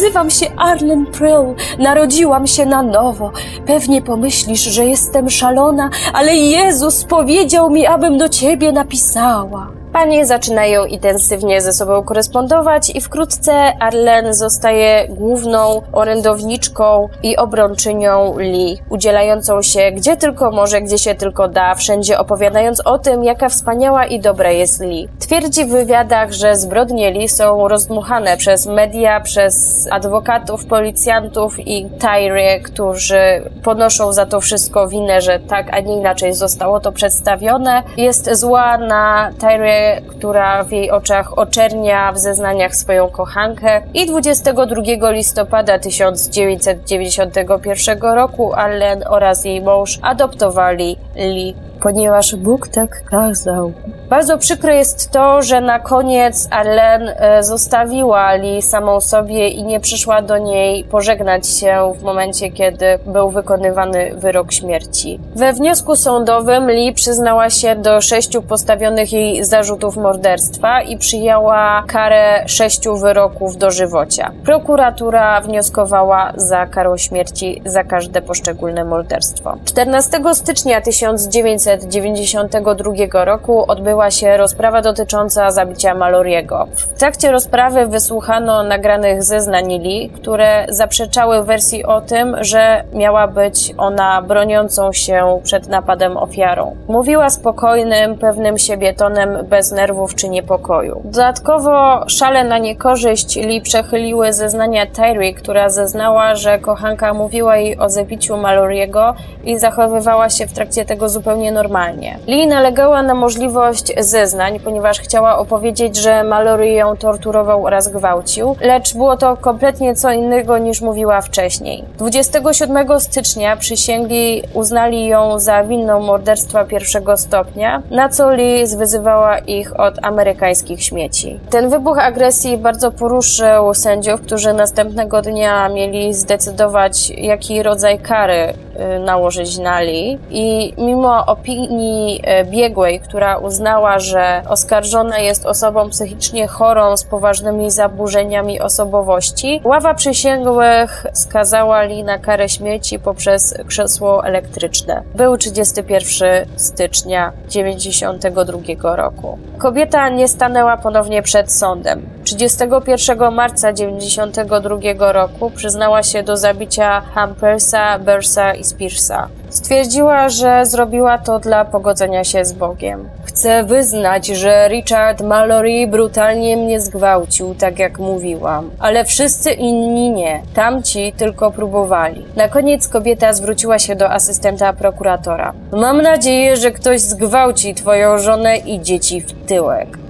Nazywam 0.05 0.31
się 0.31 0.47
Arlen 0.57 1.07
Prill. 1.07 1.55
Narodziłam 1.79 2.47
się 2.47 2.67
na 2.67 2.83
nowo. 2.83 3.33
Pewnie 3.67 4.03
pomyślisz, 4.03 4.61
że 4.61 4.85
jestem 4.87 5.31
szalona, 5.31 5.91
ale 6.13 6.37
Jezus 6.37 7.05
powiedział 7.05 7.71
mi, 7.71 7.87
abym 7.87 8.19
do 8.19 8.29
ciebie 8.29 8.73
napisała. 8.73 9.84
Panie 9.95 10.27
zaczynają 10.27 10.85
intensywnie 10.85 11.61
ze 11.61 11.73
sobą 11.73 12.03
korespondować 12.03 12.91
i 12.91 13.01
wkrótce 13.01 13.53
Arlen 13.81 14.35
zostaje 14.35 15.07
główną 15.09 15.83
orędowniczką 15.93 17.09
i 17.23 17.37
obrończynią 17.37 18.39
Lee, 18.39 18.79
udzielającą 18.91 19.63
się 19.63 19.93
gdzie 19.93 20.17
tylko 20.17 20.51
może, 20.51 20.81
gdzie 20.81 20.99
się 20.99 21.15
tylko 21.15 21.49
da, 21.49 21.75
wszędzie 21.75 22.19
opowiadając 22.19 22.81
o 22.87 22.99
tym, 22.99 23.25
jaka 23.25 23.49
wspaniała 23.49 24.07
i 24.07 24.21
dobra 24.21 24.51
jest 24.51 24.81
Lee. 24.81 25.09
Twierdzi 25.19 25.65
w 25.65 25.69
wywiadach, 25.69 26.33
że 26.33 26.57
zbrodnie 26.57 27.11
Lee 27.11 27.29
są 27.29 27.69
rozdmuchane 27.69 28.37
przez 28.37 28.67
media, 28.67 29.21
przez 29.21 29.89
adwokatów, 29.91 30.67
policjantów 30.67 31.59
i 31.59 31.89
Tyree, 32.01 32.63
którzy 32.63 33.51
ponoszą 33.63 34.13
za 34.13 34.27
to 34.27 34.41
wszystko 34.41 34.89
winę, 34.89 35.21
że 35.21 35.41
tak, 35.41 35.75
a 35.75 35.81
nie 35.81 35.97
inaczej 35.97 36.35
zostało 36.35 36.81
to 36.81 36.93
przedstawione. 36.93 37.83
Jest 37.97 38.35
zła 38.35 38.79
na 38.79 39.31
Tyree 39.41 39.84
która 40.09 40.65
w 40.65 40.73
jej 40.73 40.91
oczach 40.91 41.39
oczernia 41.39 42.13
w 42.13 42.19
zeznaniach 42.19 42.77
swoją 42.77 43.09
kochankę 43.09 43.83
i 43.95 44.07
22 44.07 45.11
listopada 45.11 45.79
1991 45.79 48.01
roku 48.01 48.53
Allen 48.53 49.05
oraz 49.09 49.45
jej 49.45 49.63
mąż 49.63 49.99
adoptowali 50.03 50.97
Lee, 51.17 51.55
ponieważ 51.81 52.37
Bóg 52.37 52.69
tak 52.69 53.05
kazał. 53.05 53.73
Bardzo 54.09 54.39
przykre 54.39 54.77
jest 54.77 55.11
to, 55.11 55.43
że 55.43 55.61
na 55.61 55.79
koniec 55.79 56.49
Arlen 56.51 57.09
e, 57.09 57.43
zostawiła 57.43 58.35
Lee 58.35 58.63
samą 58.63 59.01
sobie 59.01 59.49
i 59.49 59.65
nie 59.65 59.81
przyszła 59.81 60.23
do 60.23 60.39
niej 60.39 60.85
pożegnać 60.85 61.49
się 61.49 61.93
w 61.99 62.03
momencie, 62.03 62.51
kiedy 62.51 62.99
był 63.07 63.31
wykonywany 63.31 64.13
wyrok 64.17 64.53
śmierci. 64.53 65.21
We 65.37 65.53
wniosku 65.53 65.97
sądowym 65.97 66.71
Lee 66.71 66.93
przyznała 66.93 67.51
się 67.51 67.77
do 67.77 68.01
sześciu 68.01 68.43
postawionych 68.43 69.13
jej 69.13 69.45
zarzutów 69.45 69.74
morderstwa 69.97 70.83
i 70.83 70.99
przyjęła 70.99 71.85
karę 71.87 72.43
sześciu 72.47 72.97
wyroków 72.97 73.57
dożywocia. 73.57 74.31
Prokuratura 74.45 75.41
wnioskowała 75.41 76.33
za 76.37 76.67
karą 76.67 76.97
śmierci 76.97 77.63
za 77.65 77.85
każde 77.85 78.23
poszczególne 78.23 78.85
morderstwo. 78.85 79.57
14 79.65 80.21
stycznia 80.33 80.81
1992 80.81 83.25
roku 83.25 83.65
odbyła 83.69 84.11
się 84.11 84.37
rozprawa 84.37 84.83
dotycząca 84.83 85.51
zabicia 85.51 85.95
Maloriego. 85.95 86.67
W 86.75 86.99
trakcie 86.99 87.31
rozprawy 87.31 87.87
wysłuchano 87.87 88.63
nagranych 88.63 89.23
zeznań 89.23 89.69
Lili, 89.69 90.11
które 90.11 90.67
zaprzeczały 90.69 91.45
wersji 91.45 91.85
o 91.85 92.01
tym, 92.01 92.37
że 92.41 92.85
miała 92.93 93.29
być 93.29 93.75
ona 93.79 94.23
broniącą 94.23 94.93
się 94.93 95.41
przed 95.45 95.69
napadem 95.69 96.17
ofiarą. 96.17 96.77
Mówiła 96.89 97.31
spokojnym, 97.31 98.19
pewnym 98.19 98.59
siebie 98.59 98.95
tonem, 98.95 99.47
bez 99.47 99.64
nerwów 99.73 100.15
czy 100.15 100.29
niepokoju. 100.29 101.01
Dodatkowo 101.05 102.05
szale 102.09 102.45
na 102.45 102.59
niekorzyść 102.59 103.37
Lee 103.37 103.61
przechyliły 103.61 104.33
zeznania 104.33 104.87
Terry, 104.87 105.35
która 105.35 105.69
zeznała, 105.69 106.35
że 106.35 106.59
kochanka 106.59 107.15
mówiła 107.15 107.57
jej 107.57 107.79
o 107.79 107.89
zabiciu 107.89 108.37
Maloriego 108.37 109.15
i 109.45 109.59
zachowywała 109.59 110.31
się 110.31 110.47
w 110.47 110.53
trakcie 110.53 110.85
tego 110.85 111.09
zupełnie 111.09 111.53
normalnie. 111.53 112.19
Lee 112.27 112.47
nalegała 112.47 113.03
na 113.03 113.15
możliwość 113.15 113.93
zeznań, 113.99 114.61
ponieważ 114.61 115.01
chciała 115.01 115.39
opowiedzieć, 115.39 115.97
że 115.97 116.25
Mallory 116.25 116.69
ją 116.69 116.97
torturował 116.97 117.65
oraz 117.65 117.89
gwałcił, 117.89 118.57
lecz 118.61 118.95
było 118.95 119.17
to 119.17 119.37
kompletnie 119.37 119.95
co 119.95 120.13
innego 120.13 120.59
niż 120.59 120.81
mówiła 120.81 121.21
wcześniej. 121.21 121.85
27 121.99 123.01
stycznia 123.01 123.57
przysięgli 123.57 124.43
uznali 124.55 125.07
ją 125.07 125.39
za 125.39 125.65
winną 125.65 126.01
morderstwa 126.01 126.65
pierwszego 126.65 127.17
stopnia, 127.17 127.83
na 127.91 128.09
co 128.09 128.31
Lee 128.31 128.67
zwyzywała 128.67 129.39
ich 129.59 129.81
od 129.81 130.05
amerykańskich 130.05 130.83
śmieci. 130.83 131.41
Ten 131.51 131.71
wybuch 131.71 131.99
agresji 131.99 132.59
bardzo 132.59 132.91
poruszył 132.91 133.75
sędziów, 133.75 134.21
którzy 134.21 134.53
następnego 134.53 135.23
dnia 135.23 135.69
mieli 135.69 136.15
zdecydować, 136.15 137.11
jaki 137.11 137.63
rodzaj 137.63 137.99
kary 137.99 138.55
y, 138.97 138.99
nałożyć 138.99 139.59
na 139.59 139.81
Lee 139.81 140.19
i 140.31 140.75
mimo 140.79 141.27
opinii 141.27 142.23
y, 142.41 142.45
biegłej, 142.45 143.01
która 143.01 143.37
uznała, 143.37 143.99
że 143.99 144.43
oskarżona 144.49 145.19
jest 145.19 145.47
osobą 145.47 145.91
psychicznie 145.91 146.47
chorą 146.47 146.97
z 146.97 147.05
poważnymi 147.05 147.71
zaburzeniami 147.71 148.61
osobowości, 148.61 149.61
ława 149.65 149.95
przysięgłych 149.95 151.07
skazała 151.13 151.83
Li 151.83 152.05
na 152.05 152.19
karę 152.19 152.49
śmierci 152.49 152.99
poprzez 152.99 153.55
krzesło 153.67 154.27
elektryczne. 154.27 155.03
Był 155.15 155.37
31 155.37 156.47
stycznia 156.57 157.33
1992 157.49 158.97
roku. 158.97 159.39
Kobieta 159.59 160.09
nie 160.09 160.29
stanęła 160.29 160.77
ponownie 160.77 161.23
przed 161.23 161.53
sądem. 161.53 162.07
31 162.25 163.35
marca 163.35 163.73
1992 163.73 165.13
roku 165.13 165.51
przyznała 165.51 166.03
się 166.03 166.23
do 166.23 166.37
zabicia 166.37 167.01
Hampersa, 167.01 167.99
Bersa 167.99 168.55
i 168.55 168.65
Spearsa. 168.65 169.29
Stwierdziła, 169.55 170.29
że 170.29 170.67
zrobiła 170.67 171.19
to 171.19 171.39
dla 171.39 171.65
pogodzenia 171.65 172.25
się 172.25 172.45
z 172.45 172.53
Bogiem. 172.53 173.09
Chcę 173.25 173.65
wyznać, 173.65 174.27
że 174.27 174.69
Richard 174.69 175.23
Mallory 175.23 175.87
brutalnie 175.87 176.57
mnie 176.57 176.81
zgwałcił, 176.81 177.55
tak 177.55 177.79
jak 177.79 177.99
mówiłam, 177.99 178.71
ale 178.79 179.05
wszyscy 179.05 179.51
inni 179.51 180.11
nie. 180.11 180.43
Tamci 180.55 181.13
tylko 181.17 181.51
próbowali. 181.51 182.25
Na 182.37 182.49
koniec 182.49 182.89
kobieta 182.89 183.33
zwróciła 183.33 183.79
się 183.79 183.97
do 183.97 184.11
asystenta 184.11 184.73
prokuratora. 184.73 185.53
Mam 185.73 186.03
nadzieję, 186.03 186.57
że 186.57 186.71
ktoś 186.71 187.01
zgwałci 187.01 187.75
twoją 187.75 188.19
żonę 188.19 188.57
i 188.57 188.81
dzieci 188.81 189.21
w 189.21 189.47
tyłek. 189.47 190.04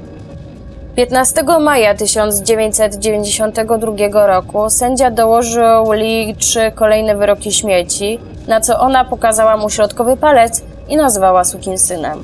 15 0.97 1.43
maja 1.61 1.95
1992 1.95 4.27
roku 4.27 4.71
sędzia 4.71 5.11
dołożył 5.11 5.93
Lee 5.93 6.35
trzy 6.39 6.73
kolejne 6.75 7.17
wyroki 7.17 7.53
śmierci, 7.53 8.19
na 8.49 8.61
co 8.61 8.81
ona 8.81 9.05
pokazała 9.05 9.57
mu 9.57 9.71
środkowy 9.71 10.17
palec 10.17 10.63
i 10.89 10.97
nazwała 10.97 11.45
sukinsynem 11.45 12.23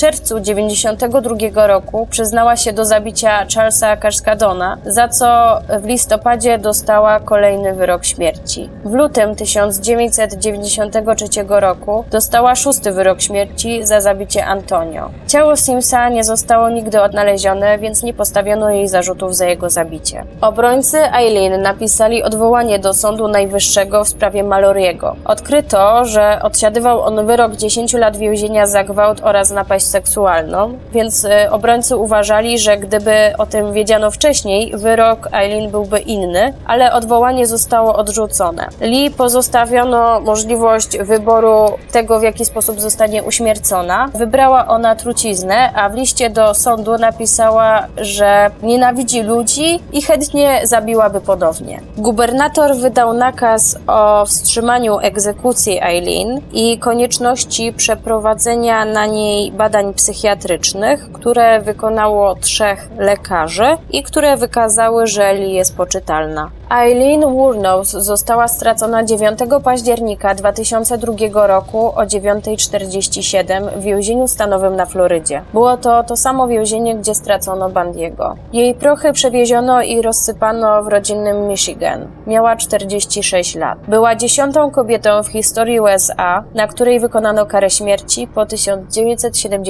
czerwcu 0.00 0.40
92 0.40 1.66
roku 1.66 2.06
przyznała 2.10 2.56
się 2.56 2.72
do 2.72 2.84
zabicia 2.84 3.46
Charlesa 3.54 3.96
Cascadona, 3.96 4.78
za 4.86 5.08
co 5.08 5.58
w 5.82 5.84
listopadzie 5.84 6.58
dostała 6.58 7.20
kolejny 7.20 7.74
wyrok 7.74 8.04
śmierci. 8.04 8.68
W 8.84 8.92
lutym 8.92 9.34
1993 9.36 11.26
roku 11.48 12.04
dostała 12.10 12.54
szósty 12.54 12.92
wyrok 12.92 13.20
śmierci 13.20 13.86
za 13.86 14.00
zabicie 14.00 14.46
Antonio. 14.46 15.10
Ciało 15.26 15.56
Simsa 15.56 16.08
nie 16.08 16.24
zostało 16.24 16.68
nigdy 16.68 17.02
odnalezione, 17.02 17.78
więc 17.78 18.02
nie 18.02 18.14
postawiono 18.14 18.70
jej 18.70 18.88
zarzutów 18.88 19.36
za 19.36 19.46
jego 19.46 19.70
zabicie. 19.70 20.24
Obrońcy 20.40 20.98
Eileen 20.98 21.62
napisali 21.62 22.22
odwołanie 22.22 22.78
do 22.78 22.94
Sądu 22.94 23.28
Najwyższego 23.28 24.04
w 24.04 24.08
sprawie 24.08 24.44
Maloriego. 24.44 25.16
Odkryto, 25.24 26.04
że 26.04 26.38
odsiadywał 26.42 27.00
on 27.02 27.26
wyrok 27.26 27.56
10 27.56 27.92
lat 27.92 28.16
więzienia 28.16 28.66
za 28.66 28.84
gwałt 28.84 29.20
oraz 29.22 29.50
napaść 29.50 29.89
seksualną, 29.90 30.78
więc 30.92 31.24
e, 31.24 31.50
obrońcy 31.50 31.96
uważali, 31.96 32.58
że 32.58 32.76
gdyby 32.76 33.32
o 33.38 33.46
tym 33.46 33.72
wiedziano 33.72 34.10
wcześniej, 34.10 34.72
wyrok 34.76 35.28
Eileen 35.32 35.70
byłby 35.70 35.98
inny, 35.98 36.54
ale 36.66 36.92
odwołanie 36.92 37.46
zostało 37.46 37.96
odrzucone. 37.96 38.68
Lee 38.80 39.10
pozostawiono 39.10 40.20
możliwość 40.20 40.98
wyboru 40.98 41.78
tego, 41.92 42.20
w 42.20 42.22
jaki 42.22 42.44
sposób 42.44 42.80
zostanie 42.80 43.22
uśmiercona. 43.22 44.10
Wybrała 44.14 44.66
ona 44.66 44.96
truciznę, 44.96 45.72
a 45.74 45.88
w 45.88 45.94
liście 45.94 46.30
do 46.30 46.54
sądu 46.54 46.98
napisała, 46.98 47.86
że 47.96 48.50
nienawidzi 48.62 49.22
ludzi 49.22 49.80
i 49.92 50.02
chętnie 50.02 50.60
zabiłaby 50.64 51.20
ponownie. 51.20 51.80
Gubernator 51.96 52.76
wydał 52.76 53.12
nakaz 53.12 53.78
o 53.86 54.24
wstrzymaniu 54.26 54.98
egzekucji 54.98 55.78
Eileen 55.82 56.40
i 56.52 56.78
konieczności 56.78 57.72
przeprowadzenia 57.72 58.84
na 58.84 59.06
niej 59.06 59.52
badań 59.52 59.79
badań 59.80 59.94
psychiatrycznych, 59.94 61.12
które 61.12 61.60
wykonało 61.60 62.34
trzech 62.34 62.88
lekarzy 62.98 63.76
i 63.90 64.02
które 64.02 64.36
wykazały, 64.36 65.06
że 65.06 65.34
Lee 65.34 65.52
jest 65.52 65.76
poczytalna. 65.76 66.50
Eileen 66.70 67.20
Wurnows 67.20 67.90
została 67.90 68.48
stracona 68.48 69.04
9 69.04 69.38
października 69.64 70.34
2002 70.34 71.46
roku 71.46 71.86
o 71.86 72.02
9.47 72.02 73.78
w 73.78 73.82
więzieniu 73.82 74.28
stanowym 74.28 74.76
na 74.76 74.86
Florydzie. 74.86 75.42
Było 75.52 75.76
to 75.76 76.04
to 76.04 76.16
samo 76.16 76.48
więzienie, 76.48 76.96
gdzie 76.96 77.14
stracono 77.14 77.70
Bandiego. 77.70 78.36
Jej 78.52 78.74
prochy 78.74 79.12
przewieziono 79.12 79.82
i 79.82 80.02
rozsypano 80.02 80.82
w 80.82 80.88
rodzinnym 80.88 81.48
Michigan. 81.48 82.06
Miała 82.26 82.56
46 82.56 83.54
lat. 83.54 83.78
Była 83.88 84.16
dziesiątą 84.16 84.70
kobietą 84.70 85.22
w 85.22 85.28
historii 85.28 85.80
USA, 85.80 86.44
na 86.54 86.66
której 86.66 87.00
wykonano 87.00 87.46
karę 87.46 87.70
śmierci 87.70 88.26
po 88.26 88.46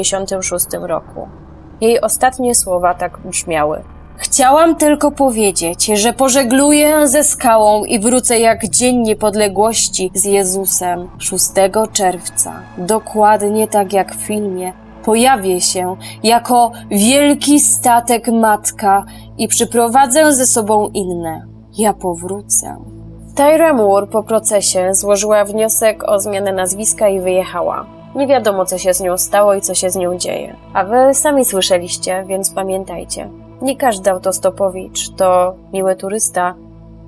1976 0.02 0.88
roku. 0.88 1.28
Jej 1.80 2.00
ostatnie 2.00 2.54
słowa 2.54 2.94
tak 2.94 3.18
brzmiały. 3.24 3.82
Chciałam 4.16 4.76
tylko 4.76 5.10
powiedzieć, 5.10 5.86
że 5.86 6.12
pożegluję 6.12 7.08
ze 7.08 7.24
skałą 7.24 7.84
i 7.84 7.98
wrócę 7.98 8.38
jak 8.38 8.68
Dzień 8.68 8.96
Niepodległości 8.96 10.10
z 10.14 10.24
Jezusem 10.24 11.08
6 11.18 11.44
czerwca. 11.92 12.52
Dokładnie 12.78 13.68
tak 13.68 13.92
jak 13.92 14.14
w 14.14 14.20
filmie. 14.20 14.72
Pojawię 15.04 15.60
się 15.60 15.96
jako 16.22 16.72
wielki 16.90 17.60
statek 17.60 18.28
matka 18.28 19.04
i 19.38 19.48
przyprowadzę 19.48 20.34
ze 20.34 20.46
sobą 20.46 20.88
inne. 20.88 21.46
Ja 21.78 21.92
powrócę. 21.92 22.76
Tyra 23.34 23.72
Moore 23.72 24.06
po 24.06 24.22
procesie 24.22 24.94
złożyła 24.94 25.44
wniosek 25.44 26.04
o 26.08 26.20
zmianę 26.20 26.52
nazwiska 26.52 27.08
i 27.08 27.20
wyjechała. 27.20 27.99
Nie 28.14 28.26
wiadomo, 28.26 28.64
co 28.64 28.78
się 28.78 28.94
z 28.94 29.00
nią 29.00 29.18
stało 29.18 29.54
i 29.54 29.60
co 29.60 29.74
się 29.74 29.90
z 29.90 29.96
nią 29.96 30.18
dzieje. 30.18 30.56
A 30.74 30.84
wy 30.84 31.14
sami 31.14 31.44
słyszeliście, 31.44 32.24
więc 32.28 32.50
pamiętajcie. 32.50 33.30
Nie 33.62 33.76
każdy 33.76 34.10
autostopowicz 34.10 35.10
to 35.10 35.54
miły 35.72 35.96
turysta 35.96 36.54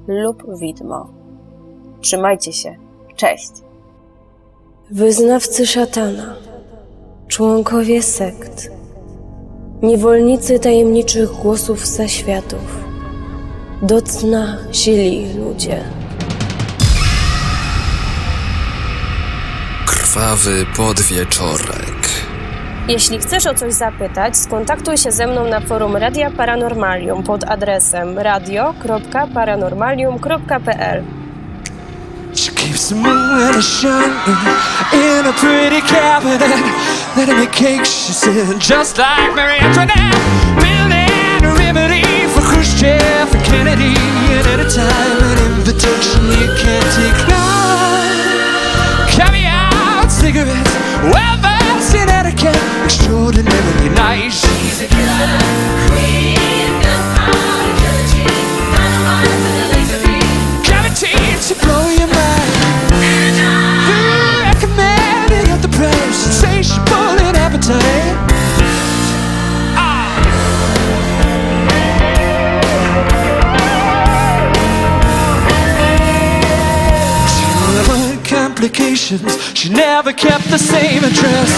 lub 0.06 0.58
widmo. 0.58 1.08
Trzymajcie 2.00 2.52
się. 2.52 2.76
Cześć. 3.16 3.50
Wyznawcy 4.90 5.66
szatana, 5.66 6.36
członkowie 7.28 8.02
sekt, 8.02 8.70
niewolnicy 9.82 10.58
tajemniczych 10.58 11.30
głosów 11.30 11.86
zaświatów, 11.86 12.84
do 13.82 14.02
cna 14.02 14.56
źli 14.72 15.34
ludzie. 15.34 16.01
Krwawy 20.12 20.66
podwieczorek. 20.76 22.08
Jeśli 22.88 23.18
chcesz 23.18 23.46
o 23.46 23.54
coś 23.54 23.74
zapytać, 23.74 24.36
skontaktuj 24.36 24.98
się 24.98 25.12
ze 25.12 25.26
mną 25.26 25.44
na 25.44 25.60
forum 25.60 25.96
Radia 25.96 26.30
Paranormalium 26.30 27.22
pod 27.22 27.44
adresem 27.44 28.18
radio.paranormalium.pl 28.18 31.02
She 32.34 32.52
keeps 32.52 32.88
the 32.88 32.94
moon 32.94 33.54
and 33.54 33.64
shining 33.64 34.38
in 34.92 35.26
a 35.26 35.32
pretty 35.32 35.82
cabinet. 35.82 36.42
Letting 37.16 37.38
me 37.38 37.46
cake, 37.46 37.84
she 37.86 38.12
said, 38.12 38.60
just 38.60 38.98
like 38.98 39.34
Mary 39.36 39.58
Antoinette. 39.60 40.16
Building 40.56 41.44
a 41.44 41.54
remedy 41.58 42.02
for 42.28 42.42
Khrushchev 42.42 43.34
and 43.34 43.44
Kennedy. 43.44 43.96
And 44.36 44.46
anytime 44.46 45.22
an 45.22 45.38
invitation 45.56 46.26
you 46.26 46.48
can't 46.62 46.96
decline. 46.96 47.31
Cigarettes, 50.32 50.74
well 51.12 51.36
versed 51.38 51.94
in 51.94 52.08
etiquette. 52.08 52.56
Extraordinarily 52.84 53.88
nice. 53.90 54.40
She's 54.40 54.82
a 54.82 54.88
killer 54.88 55.91
never 80.04 80.18
kept 80.18 80.50
the 80.50 80.58
same 80.58 81.04
address. 81.04 81.50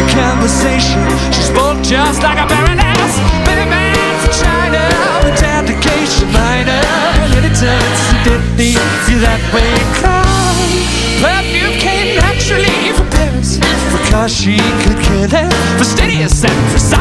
The 0.00 0.06
conversation, 0.16 1.04
she 1.32 1.42
spoke 1.42 1.82
just 1.82 2.22
like 2.22 2.38
a 2.38 2.46
baroness. 2.48 3.12
Many 3.44 3.68
man 3.68 3.94
from 4.20 4.32
China, 4.40 4.80
with 5.22 5.38
dedication 5.38 6.32
minor. 6.32 6.80
And 7.20 7.34
anytime 7.34 7.92
she 8.00 8.16
didn't 8.24 8.80
feel 9.04 9.20
that 9.20 9.42
way. 9.52 9.68
Come, 10.00 10.70
perfume 11.20 11.76
came 11.76 12.16
naturally 12.16 12.96
from 12.96 13.10
Paris. 13.10 13.58
Because 13.92 14.32
she 14.32 14.56
could 14.56 14.98
kill 15.04 15.24
it, 15.24 15.52
fastidious 15.76 16.42
and 16.42 16.70
precise. 16.70 16.99